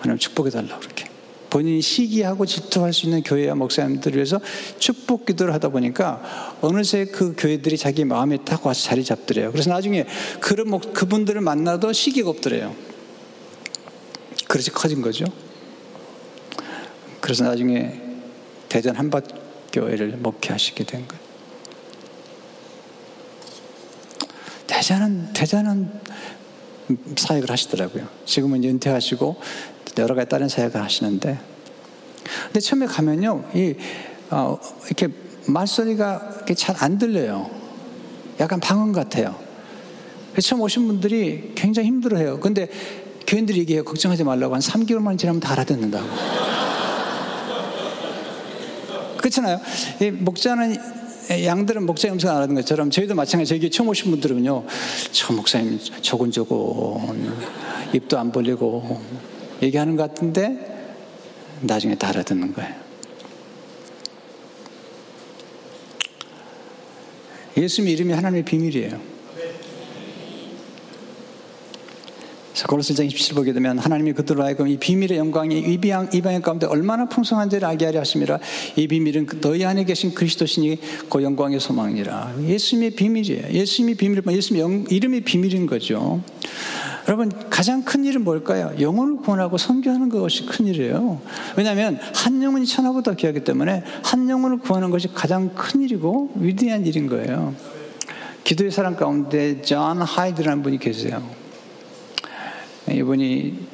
하나님 0.00 0.18
축복해달라고 0.18 0.80
그렇게. 0.80 1.06
본인이 1.48 1.80
시기하고 1.80 2.44
질투할 2.44 2.92
수 2.92 3.06
있는 3.06 3.22
교회와 3.22 3.54
목사님들을 3.54 4.16
위해서 4.16 4.38
축복 4.78 5.24
기도를 5.24 5.54
하다 5.54 5.70
보니까 5.70 6.56
어느새 6.60 7.06
그 7.06 7.34
교회들이 7.38 7.78
자기 7.78 8.04
마음에 8.04 8.36
딱 8.44 8.66
와서 8.66 8.82
자리 8.82 9.02
잡더래요. 9.02 9.52
그래서 9.52 9.70
나중에 9.70 10.04
그런 10.40 10.68
목, 10.68 10.92
그분들을 10.92 11.40
만나도 11.40 11.92
시기가 11.92 12.28
없더래요. 12.28 12.74
그렇게 14.48 14.70
커진 14.70 15.00
거죠. 15.00 15.24
그래서 17.20 17.44
나중에 17.44 18.02
대전 18.68 18.94
한밭교회를 18.96 20.18
목회하시게 20.18 20.84
된 20.84 21.08
거예요. 21.08 21.25
대전은, 24.66 25.32
대전은 25.32 25.90
사역을 27.16 27.50
하시더라고요. 27.50 28.08
지금은 28.24 28.64
은퇴하시고 28.64 29.36
여러 29.98 30.14
가지 30.14 30.28
다른 30.28 30.48
사역을 30.48 30.82
하시는데, 30.82 31.38
근데 32.46 32.60
처음에 32.60 32.86
가면요, 32.86 33.44
이, 33.54 33.74
어, 34.30 34.58
이렇게 34.86 35.08
말소리가 35.46 36.44
잘 36.56 36.76
안 36.80 36.98
들려요. 36.98 37.50
약간 38.40 38.60
방언 38.60 38.92
같아요. 38.92 39.34
처음 40.42 40.60
오신 40.60 40.86
분들이 40.86 41.52
굉장히 41.54 41.88
힘들어 41.88 42.18
해요. 42.18 42.38
근데 42.40 42.68
교인들이 43.26 43.60
얘기해요. 43.60 43.84
걱정하지 43.84 44.24
말라고. 44.24 44.54
한 44.54 44.60
3개월만 44.60 45.18
지나면 45.18 45.40
다 45.40 45.52
알아듣는다고. 45.52 46.06
그렇잖아요. 49.16 49.58
목자는 50.18 50.76
양들은 51.30 51.86
목사의 51.86 52.12
음성을 52.12 52.34
알아듣는 52.34 52.62
것처럼 52.62 52.90
저희도 52.90 53.14
마찬가지 53.14 53.48
저에게 53.48 53.70
처음 53.70 53.88
오신 53.88 54.10
분들은요. 54.10 54.64
저 55.10 55.32
목사님 55.32 55.78
조곤조곤 56.00 57.36
입도 57.94 58.18
안 58.18 58.30
벌리고 58.30 59.00
얘기하는 59.62 59.96
것 59.96 60.08
같은데 60.08 60.74
나중에 61.62 61.96
다 61.96 62.08
알아듣는 62.08 62.52
거예요. 62.54 62.74
예수님 67.56 67.90
이름이 67.90 68.12
하나님의 68.12 68.44
비밀이에요. 68.44 69.15
고로스장 72.64 73.06
27 73.06 73.34
보게 73.34 73.52
되면 73.52 73.78
하나님이 73.78 74.14
그들로 74.14 74.42
하여금 74.42 74.68
이 74.68 74.78
비밀의 74.78 75.18
영광이 75.18 75.58
이방, 75.58 76.10
이방의 76.12 76.40
가운데 76.40 76.66
얼마나 76.66 77.06
풍성한지를 77.06 77.66
알게 77.68 77.84
하려 77.84 78.00
하심이라 78.00 78.38
이 78.76 78.88
비밀은 78.88 79.26
너희 79.40 79.64
안에 79.64 79.84
계신 79.84 80.14
그리스도시니 80.14 80.78
그 81.10 81.22
영광의 81.22 81.60
소망이라. 81.60 82.36
예수님의 82.46 82.90
비밀이에요. 82.90 83.50
예수님이 83.50 83.94
비밀 83.96 84.22
예수님 84.26 84.62
영, 84.62 84.84
이름이 84.88 85.20
비밀인 85.22 85.66
거죠. 85.66 86.22
여러분 87.08 87.30
가장 87.50 87.84
큰 87.84 88.04
일은 88.04 88.24
뭘까요? 88.24 88.72
영혼을 88.80 89.18
구원하고 89.18 89.58
선교하는 89.58 90.08
것이 90.08 90.46
큰 90.46 90.66
일이에요. 90.66 91.20
왜냐하면 91.56 91.98
한 92.14 92.42
영혼이 92.42 92.66
천하보다 92.66 93.14
귀하기 93.14 93.44
때문에 93.44 93.84
한 94.02 94.28
영혼을 94.28 94.58
구하는 94.58 94.90
것이 94.90 95.08
가장 95.08 95.50
큰 95.54 95.82
일이고 95.82 96.32
위대한 96.36 96.84
일인 96.86 97.06
거예요. 97.06 97.54
기도의 98.42 98.70
사람 98.70 98.96
가운데 98.96 99.60
존 99.62 100.00
하이드라는 100.02 100.62
분이 100.62 100.78
계세요 100.78 101.45
이분이 102.92 103.66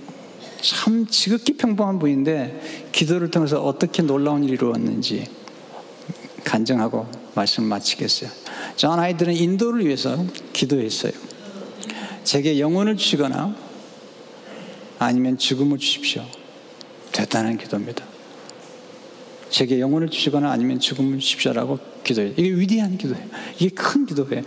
참 0.61 1.07
지극히 1.07 1.57
평범한 1.57 1.99
분인데 1.99 2.89
기도를 2.93 3.31
통해서 3.31 3.63
어떻게 3.63 4.03
놀라운 4.03 4.45
일이 4.45 4.55
이루었는지 4.55 5.27
간증하고 6.45 7.07
말씀 7.35 7.65
마치겠어요. 7.65 8.31
존 8.77 8.99
하이드는 8.99 9.35
인도를 9.35 9.85
위해서 9.85 10.25
기도했어요. 10.53 11.13
제게 12.25 12.59
영혼을 12.61 12.97
주시거나 12.97 13.55
아니면 14.99 15.37
죽음을 15.37 15.79
주십시오. 15.79 16.25
대단한 17.11 17.59
기도입니다. 17.59 18.12
제게 19.53 19.81
영혼을 19.81 20.09
주시거나 20.09 20.51
아니면 20.51 20.81
죽음을 20.81 21.19
주십시오라고 21.19 21.79
기도해요. 22.03 22.33
이게 22.39 22.51
위대한 22.51 22.97
기도예요. 22.97 23.23
이게 23.59 23.69
큰 23.69 24.07
기도예요. 24.07 24.43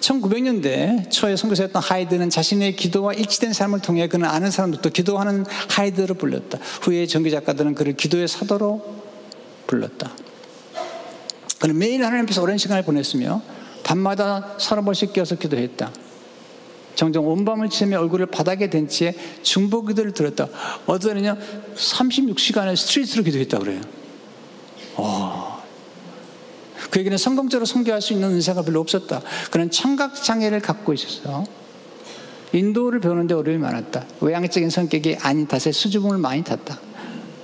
1900년대 0.00 1.10
초에 1.10 1.34
선교사였던 1.34 1.82
하이드는 1.82 2.28
자신의 2.28 2.76
기도와 2.76 3.14
일치된 3.14 3.54
삶을 3.54 3.80
통해 3.80 4.06
그는 4.06 4.28
아는 4.28 4.50
사람들도 4.50 4.90
기도하는 4.90 5.46
하이드로 5.70 6.14
불렸다. 6.14 6.58
후에 6.82 7.06
전기 7.06 7.30
작가들은 7.30 7.74
그를 7.74 7.94
기도의 7.94 8.28
사도로 8.28 8.84
불렀다. 9.66 10.12
그는 11.58 11.78
매일 11.78 12.04
하나님 12.04 12.24
앞에서 12.24 12.42
오랜 12.42 12.58
시간을 12.58 12.84
보냈으며 12.84 13.42
밤마다 13.82 14.56
서너 14.58 14.82
번씩 14.82 15.14
깨어서 15.14 15.36
기도했다. 15.36 15.90
종종 16.96 17.26
온 17.28 17.46
밤을 17.46 17.70
치며 17.70 17.98
얼굴을 17.98 18.26
바닥에 18.26 18.68
댄 18.68 18.88
채 18.88 19.14
중보 19.42 19.86
기도를 19.86 20.12
들었다. 20.12 20.48
어쩌면요 20.84 21.38
36시간을 21.76 22.76
스트레이트로 22.76 23.24
기도했다 23.24 23.58
그래요. 23.58 23.99
어. 24.96 25.62
그에게는 26.90 27.18
성공적으로 27.18 27.66
성교할 27.66 28.00
수 28.02 28.12
있는 28.12 28.30
은사가 28.30 28.62
별로 28.62 28.80
없었다. 28.80 29.20
그는 29.50 29.70
청각 29.70 30.22
장애를 30.22 30.60
갖고 30.60 30.92
있었어. 30.92 31.44
인도를 32.52 33.00
배우는데 33.00 33.34
어려움이 33.34 33.60
많았다. 33.60 34.04
외향적인 34.20 34.70
성격이 34.70 35.18
아닌 35.20 35.46
탓에 35.46 35.70
수줍음을 35.70 36.18
많이 36.18 36.42
탔다. 36.42 36.78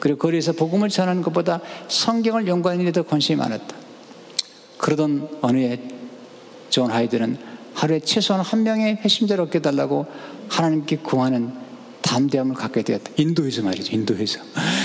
그리고 0.01 0.19
거리에서 0.19 0.53
복음을 0.53 0.89
전하는 0.89 1.23
것보다 1.23 1.61
성경을 1.89 2.49
연구하는 2.49 2.83
일에 2.83 2.93
더 2.93 3.03
관심이 3.03 3.37
많았다. 3.39 3.77
그러던 4.79 5.39
어느 5.43 5.59
해 5.59 5.97
존 6.71 6.91
하이드는 6.91 7.39
하루에 7.75 8.01
최소한 8.01 8.43
한 8.43 8.63
명의 8.63 8.97
회심자를 8.97 9.45
얻게 9.45 9.61
달라고 9.61 10.07
하나님께 10.51 10.99
구하는 10.99 11.53
담대함을 12.07 12.55
갖게 12.55 12.83
되었다. 12.83 13.11
인도에서 13.17 13.63
말이죠. 13.63 13.95
인도에서. 13.95 14.41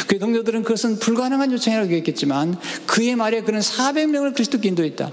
그 0.08 0.18
동료들은 0.20 0.64
그것은 0.64 1.00
불가능한 1.00 1.52
요청이라고 1.52 1.92
얘기했지만 1.94 2.58
그 2.88 3.02
해 3.02 3.16
말에 3.16 3.42
그는 3.42 3.60
400명을 3.60 4.34
그리스도께 4.34 4.70
인도했다. 4.70 5.12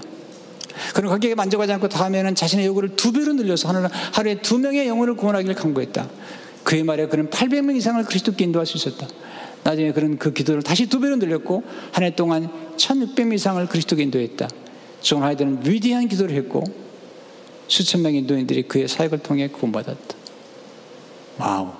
그는 0.95 1.09
거기에 1.09 1.35
만족하지 1.35 1.73
않고 1.73 1.89
다음에는 1.89 2.35
자신의 2.35 2.65
요구를 2.67 2.95
두 2.95 3.11
배로 3.11 3.33
늘려서 3.33 3.69
하루에 4.13 4.41
두 4.41 4.57
명의 4.57 4.87
영혼을 4.87 5.15
구원하기를 5.15 5.55
간구했다. 5.55 6.09
그 6.63 6.73
해 6.73 6.83
말에 6.83 7.07
그는 7.07 7.29
800명 7.29 7.75
이상을 7.75 8.03
그리스도께 8.05 8.43
인도할 8.45 8.65
수 8.65 8.77
있었다. 8.77 9.07
나중에 9.63 9.91
그는 9.91 10.17
그 10.17 10.33
기도를 10.33 10.63
다시 10.63 10.87
두 10.87 10.99
배로 10.99 11.15
늘렸고 11.17 11.63
한 11.91 12.03
해 12.03 12.15
동안 12.15 12.49
1600명 12.77 13.33
이상을 13.35 13.65
그리스도께 13.67 14.03
인도했다. 14.03 14.47
존 15.01 15.21
하이드는 15.23 15.61
위대한 15.65 16.07
기도를 16.07 16.35
했고 16.35 16.63
수천 17.67 18.01
명의 18.01 18.19
인도인들이 18.21 18.63
그의 18.63 18.87
사역을 18.87 19.19
통해 19.19 19.47
구원받았다. 19.49 20.17
Wow. 21.37 21.78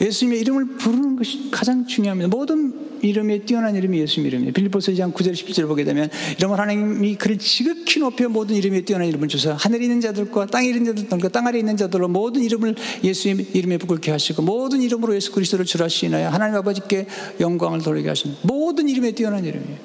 예수님의 0.00 0.40
이름을 0.40 0.76
부르는 0.76 1.16
것이 1.16 1.50
가장 1.50 1.86
중요합니다. 1.86 2.28
모든 2.28 2.88
이름에 3.02 3.40
뛰어난 3.40 3.74
이름이 3.76 3.98
예수님 4.00 4.26
이름이에요. 4.26 4.52
빌립보서 4.52 4.92
2장 4.92 5.12
9절 5.12 5.32
10절 5.32 5.66
보게 5.66 5.84
되면 5.84 6.08
이러므로 6.38 6.58
하나님이 6.58 7.16
그를 7.16 7.38
지극히 7.38 8.00
높여 8.00 8.28
모든 8.28 8.56
이름에 8.56 8.82
뛰어난 8.82 9.08
이름을 9.08 9.28
주사 9.28 9.54
하늘에 9.54 9.84
있는 9.84 10.00
자들과 10.00 10.46
땅에 10.46 10.68
있는 10.68 10.84
자들과 10.84 11.28
땅 11.28 11.46
아래에 11.46 11.60
있는 11.60 11.76
자들로 11.76 12.08
모든 12.08 12.42
이름을 12.42 12.74
예수님 13.04 13.46
이름에 13.52 13.78
부글게 13.78 14.10
하시고 14.10 14.42
모든 14.42 14.82
이름으로 14.82 15.14
예수 15.14 15.32
그리스도를 15.32 15.64
주라시나요 15.64 16.28
하나님 16.28 16.56
아버지께 16.56 17.06
영광을 17.40 17.82
돌리게 17.82 18.08
하시는 18.08 18.36
모든 18.42 18.88
이름에 18.88 19.12
뛰어난 19.12 19.44
이름이에요. 19.44 19.78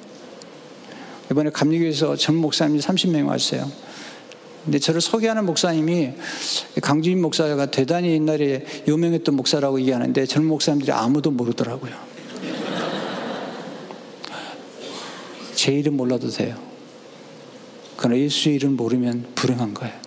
이번에 1.30 1.50
감리교에서 1.50 2.16
전 2.16 2.36
목사님이 2.36 2.80
30명 2.80 3.26
왔어요. 3.26 3.70
근데 4.64 4.78
저를 4.78 5.02
소개하는 5.02 5.44
목사님이 5.44 6.12
강주인 6.80 7.20
목사가 7.20 7.70
대단히 7.70 8.12
옛날에 8.12 8.64
유명했던 8.88 9.36
목사라고 9.36 9.78
얘기하는데 9.80 10.24
젊은 10.24 10.48
목사님들이 10.48 10.90
아무도 10.90 11.30
모르더라고요. 11.30 11.92
제 15.54 15.72
이름 15.72 15.98
몰라도 15.98 16.30
돼요. 16.30 16.56
그러나 17.96 18.18
예수의 18.18 18.56
이름 18.56 18.76
모르면 18.76 19.26
불행한 19.34 19.72
거예요. 19.74 20.04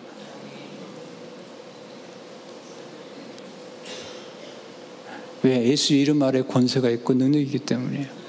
왜? 5.43 5.67
예수 5.67 5.93
이름 5.93 6.23
아래 6.23 6.41
권세가 6.41 6.89
있고 6.89 7.13
능력이기 7.13 7.59
때문이에요. 7.59 8.26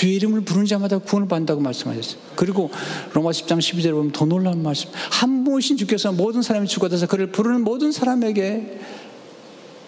주의 0.00 0.14
이름을 0.14 0.40
부르는 0.40 0.64
자마다 0.64 0.96
구원을 0.96 1.28
받는다고 1.28 1.60
말씀하셨어요. 1.60 2.22
그리고 2.34 2.70
로마 3.12 3.32
10장 3.32 3.58
12절에 3.58 3.90
보면 3.90 4.12
더 4.12 4.24
놀라운 4.24 4.62
말씀. 4.62 4.88
한 4.94 5.44
분이신 5.44 5.76
주께서 5.76 6.10
모든 6.10 6.40
사람이 6.40 6.68
주받아서 6.68 7.06
그를 7.06 7.30
부르는 7.30 7.64
모든 7.64 7.92
사람에게 7.92 8.80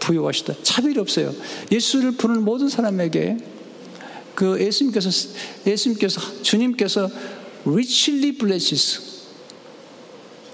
부여하시다. 0.01 0.57
차별이 0.63 0.99
없어요. 0.99 1.33
예수를 1.71 2.13
부르는 2.13 2.45
모든 2.45 2.69
사람에게 2.69 3.39
그 4.35 4.61
예수님께서 4.61 5.09
예수님께서 5.67 6.43
주님께서 6.43 7.09
richly 7.65 8.33
blesses 8.37 9.01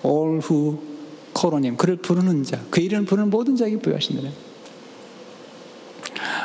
all 0.04 0.38
who 0.38 0.78
call 1.36 1.54
on 1.54 1.64
him. 1.64 1.76
그를 1.76 1.96
부르는 1.96 2.44
자, 2.44 2.64
그 2.70 2.80
이름을 2.80 3.06
부르는 3.06 3.30
모든 3.30 3.56
자에게 3.56 3.80
부여하신다는. 3.80 4.30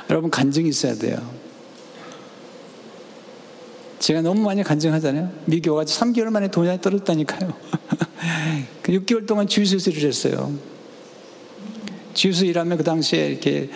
여러분 0.09 0.31
간증이 0.31 0.67
있어야 0.67 0.95
돼요. 0.95 1.42
제가 4.03 4.21
너무 4.21 4.41
많이 4.41 4.61
간증하잖아요. 4.63 5.31
와가지고 5.47 6.05
3개월 6.05 6.25
만에 6.25 6.51
돈이 6.51 6.81
떨어졌다니까요. 6.81 7.53
6개월 8.83 9.19
그 9.23 9.25
동안 9.25 9.47
주유소에서 9.47 9.91
일을 9.91 10.09
했어요. 10.09 10.51
주유소 12.13 12.43
일하면 12.43 12.77
그 12.77 12.83
당시에 12.83 13.27
이렇게 13.29 13.69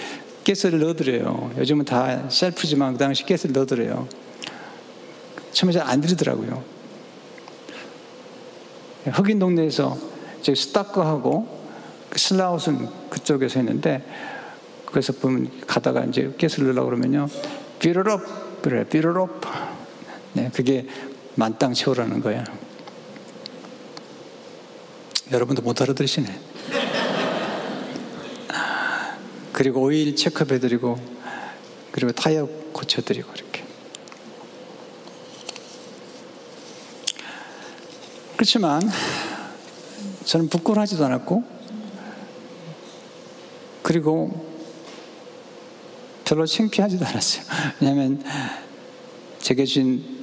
가스를 0.46 0.80
넣어드려요. 0.80 1.54
요즘은 1.60 1.86
다 1.86 2.28
셀프지만 2.28 2.92
그 2.92 3.00
당시 3.00 3.26
가스를 3.26 3.54
넣어드려요. 3.54 4.06
처음에 5.54 5.72
잘 5.72 5.88
안 5.88 6.02
들리더라고요. 6.02 6.62
흑인 9.06 9.40
동네에서 9.40 9.98
저기 10.42 10.60
스타크하고 10.60 11.48
그 12.10 12.20
슬라웃은 12.20 12.90
그쪽에서 13.10 13.60
했는데 13.60 14.04
그래서 14.88 15.14
보면 15.14 15.50
가다가 15.68 16.04
이제 16.04 16.36
가스를 16.38 16.66
넣으려고 16.66 16.90
그러면요. 16.90 17.30
비로롭, 17.80 18.62
그래, 18.62 18.84
비로롭. 18.84 19.77
네, 20.38 20.52
그게 20.54 20.86
만땅 21.34 21.74
채우라는 21.74 22.22
거예요. 22.22 22.44
여러분도 25.32 25.64
못 25.64 25.82
알아들으시네. 25.82 26.40
그리고 29.52 29.82
오일 29.82 30.16
체크해드리고, 30.16 31.00
그리고 31.92 32.12
타이어 32.12 32.46
고쳐드리고, 32.72 33.34
이렇게. 33.34 33.64
그렇지만, 38.36 38.80
저는 40.24 40.50
부끄러워하지도 40.50 41.04
않았고, 41.04 41.44
그리고 43.82 44.48
별로 46.26 46.46
창피하지도 46.46 47.04
않았어요. 47.08 47.44
왜냐하면 47.82 48.24
제게 49.40 49.66
준 49.66 50.17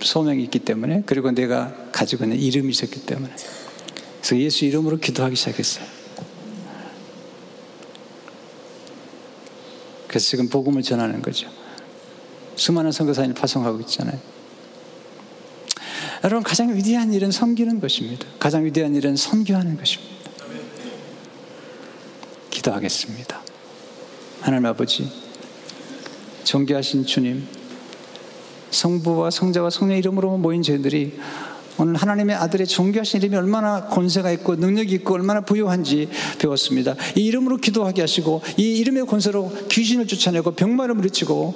소명이 0.00 0.42
있기 0.44 0.60
때문에 0.60 1.02
그리고 1.06 1.30
내가 1.30 1.74
가지고 1.92 2.24
있는 2.24 2.38
이름이 2.38 2.70
있었기 2.70 3.06
때문에 3.06 3.32
그래서 4.20 4.38
예수 4.38 4.64
이름으로 4.64 4.98
기도하기 4.98 5.36
시작했어요. 5.36 5.84
그래서 10.08 10.26
지금 10.26 10.48
복음을 10.48 10.82
전하는 10.82 11.22
거죠. 11.22 11.48
수많은 12.56 12.92
선교사님 12.92 13.34
파송하고 13.34 13.80
있잖아요. 13.80 14.18
여러분 16.24 16.42
가장 16.42 16.74
위대한 16.74 17.12
일은 17.12 17.30
섬기는 17.30 17.80
것입니다. 17.80 18.26
가장 18.38 18.64
위대한 18.64 18.94
일은 18.94 19.16
선교하는 19.16 19.78
것입니다. 19.78 20.10
기도하겠습니다. 22.50 23.40
하나님 24.40 24.66
아버지, 24.66 25.10
존귀하신 26.44 27.06
주님, 27.06 27.46
성부와 28.70 29.30
성자와 29.30 29.70
성령 29.70 29.98
이름으로 29.98 30.36
모인 30.38 30.62
저희들이 30.62 31.18
오늘 31.78 31.94
하나님의 31.94 32.36
아들의 32.36 32.66
존귀하신 32.66 33.22
이름이 33.22 33.36
얼마나 33.36 33.86
권세가 33.86 34.30
있고 34.32 34.56
능력이 34.56 34.94
있고 34.96 35.14
얼마나 35.14 35.40
부유한지 35.40 36.08
배웠습니다. 36.38 36.94
이 37.16 37.24
이름으로 37.24 37.56
기도하게 37.56 38.02
하시고 38.02 38.42
이 38.58 38.76
이름의 38.78 39.06
권세로 39.06 39.50
귀신을 39.70 40.06
쫓아내고 40.06 40.52
병마를 40.52 40.94
물리치고 40.94 41.54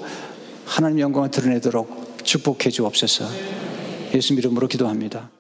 하나님 0.65 1.01
영광을 1.01 1.31
드러내도록 1.31 2.25
축복해 2.25 2.71
주옵소서. 2.71 3.27
예수 4.15 4.33
이름으로 4.33 4.67
기도합니다. 4.67 5.35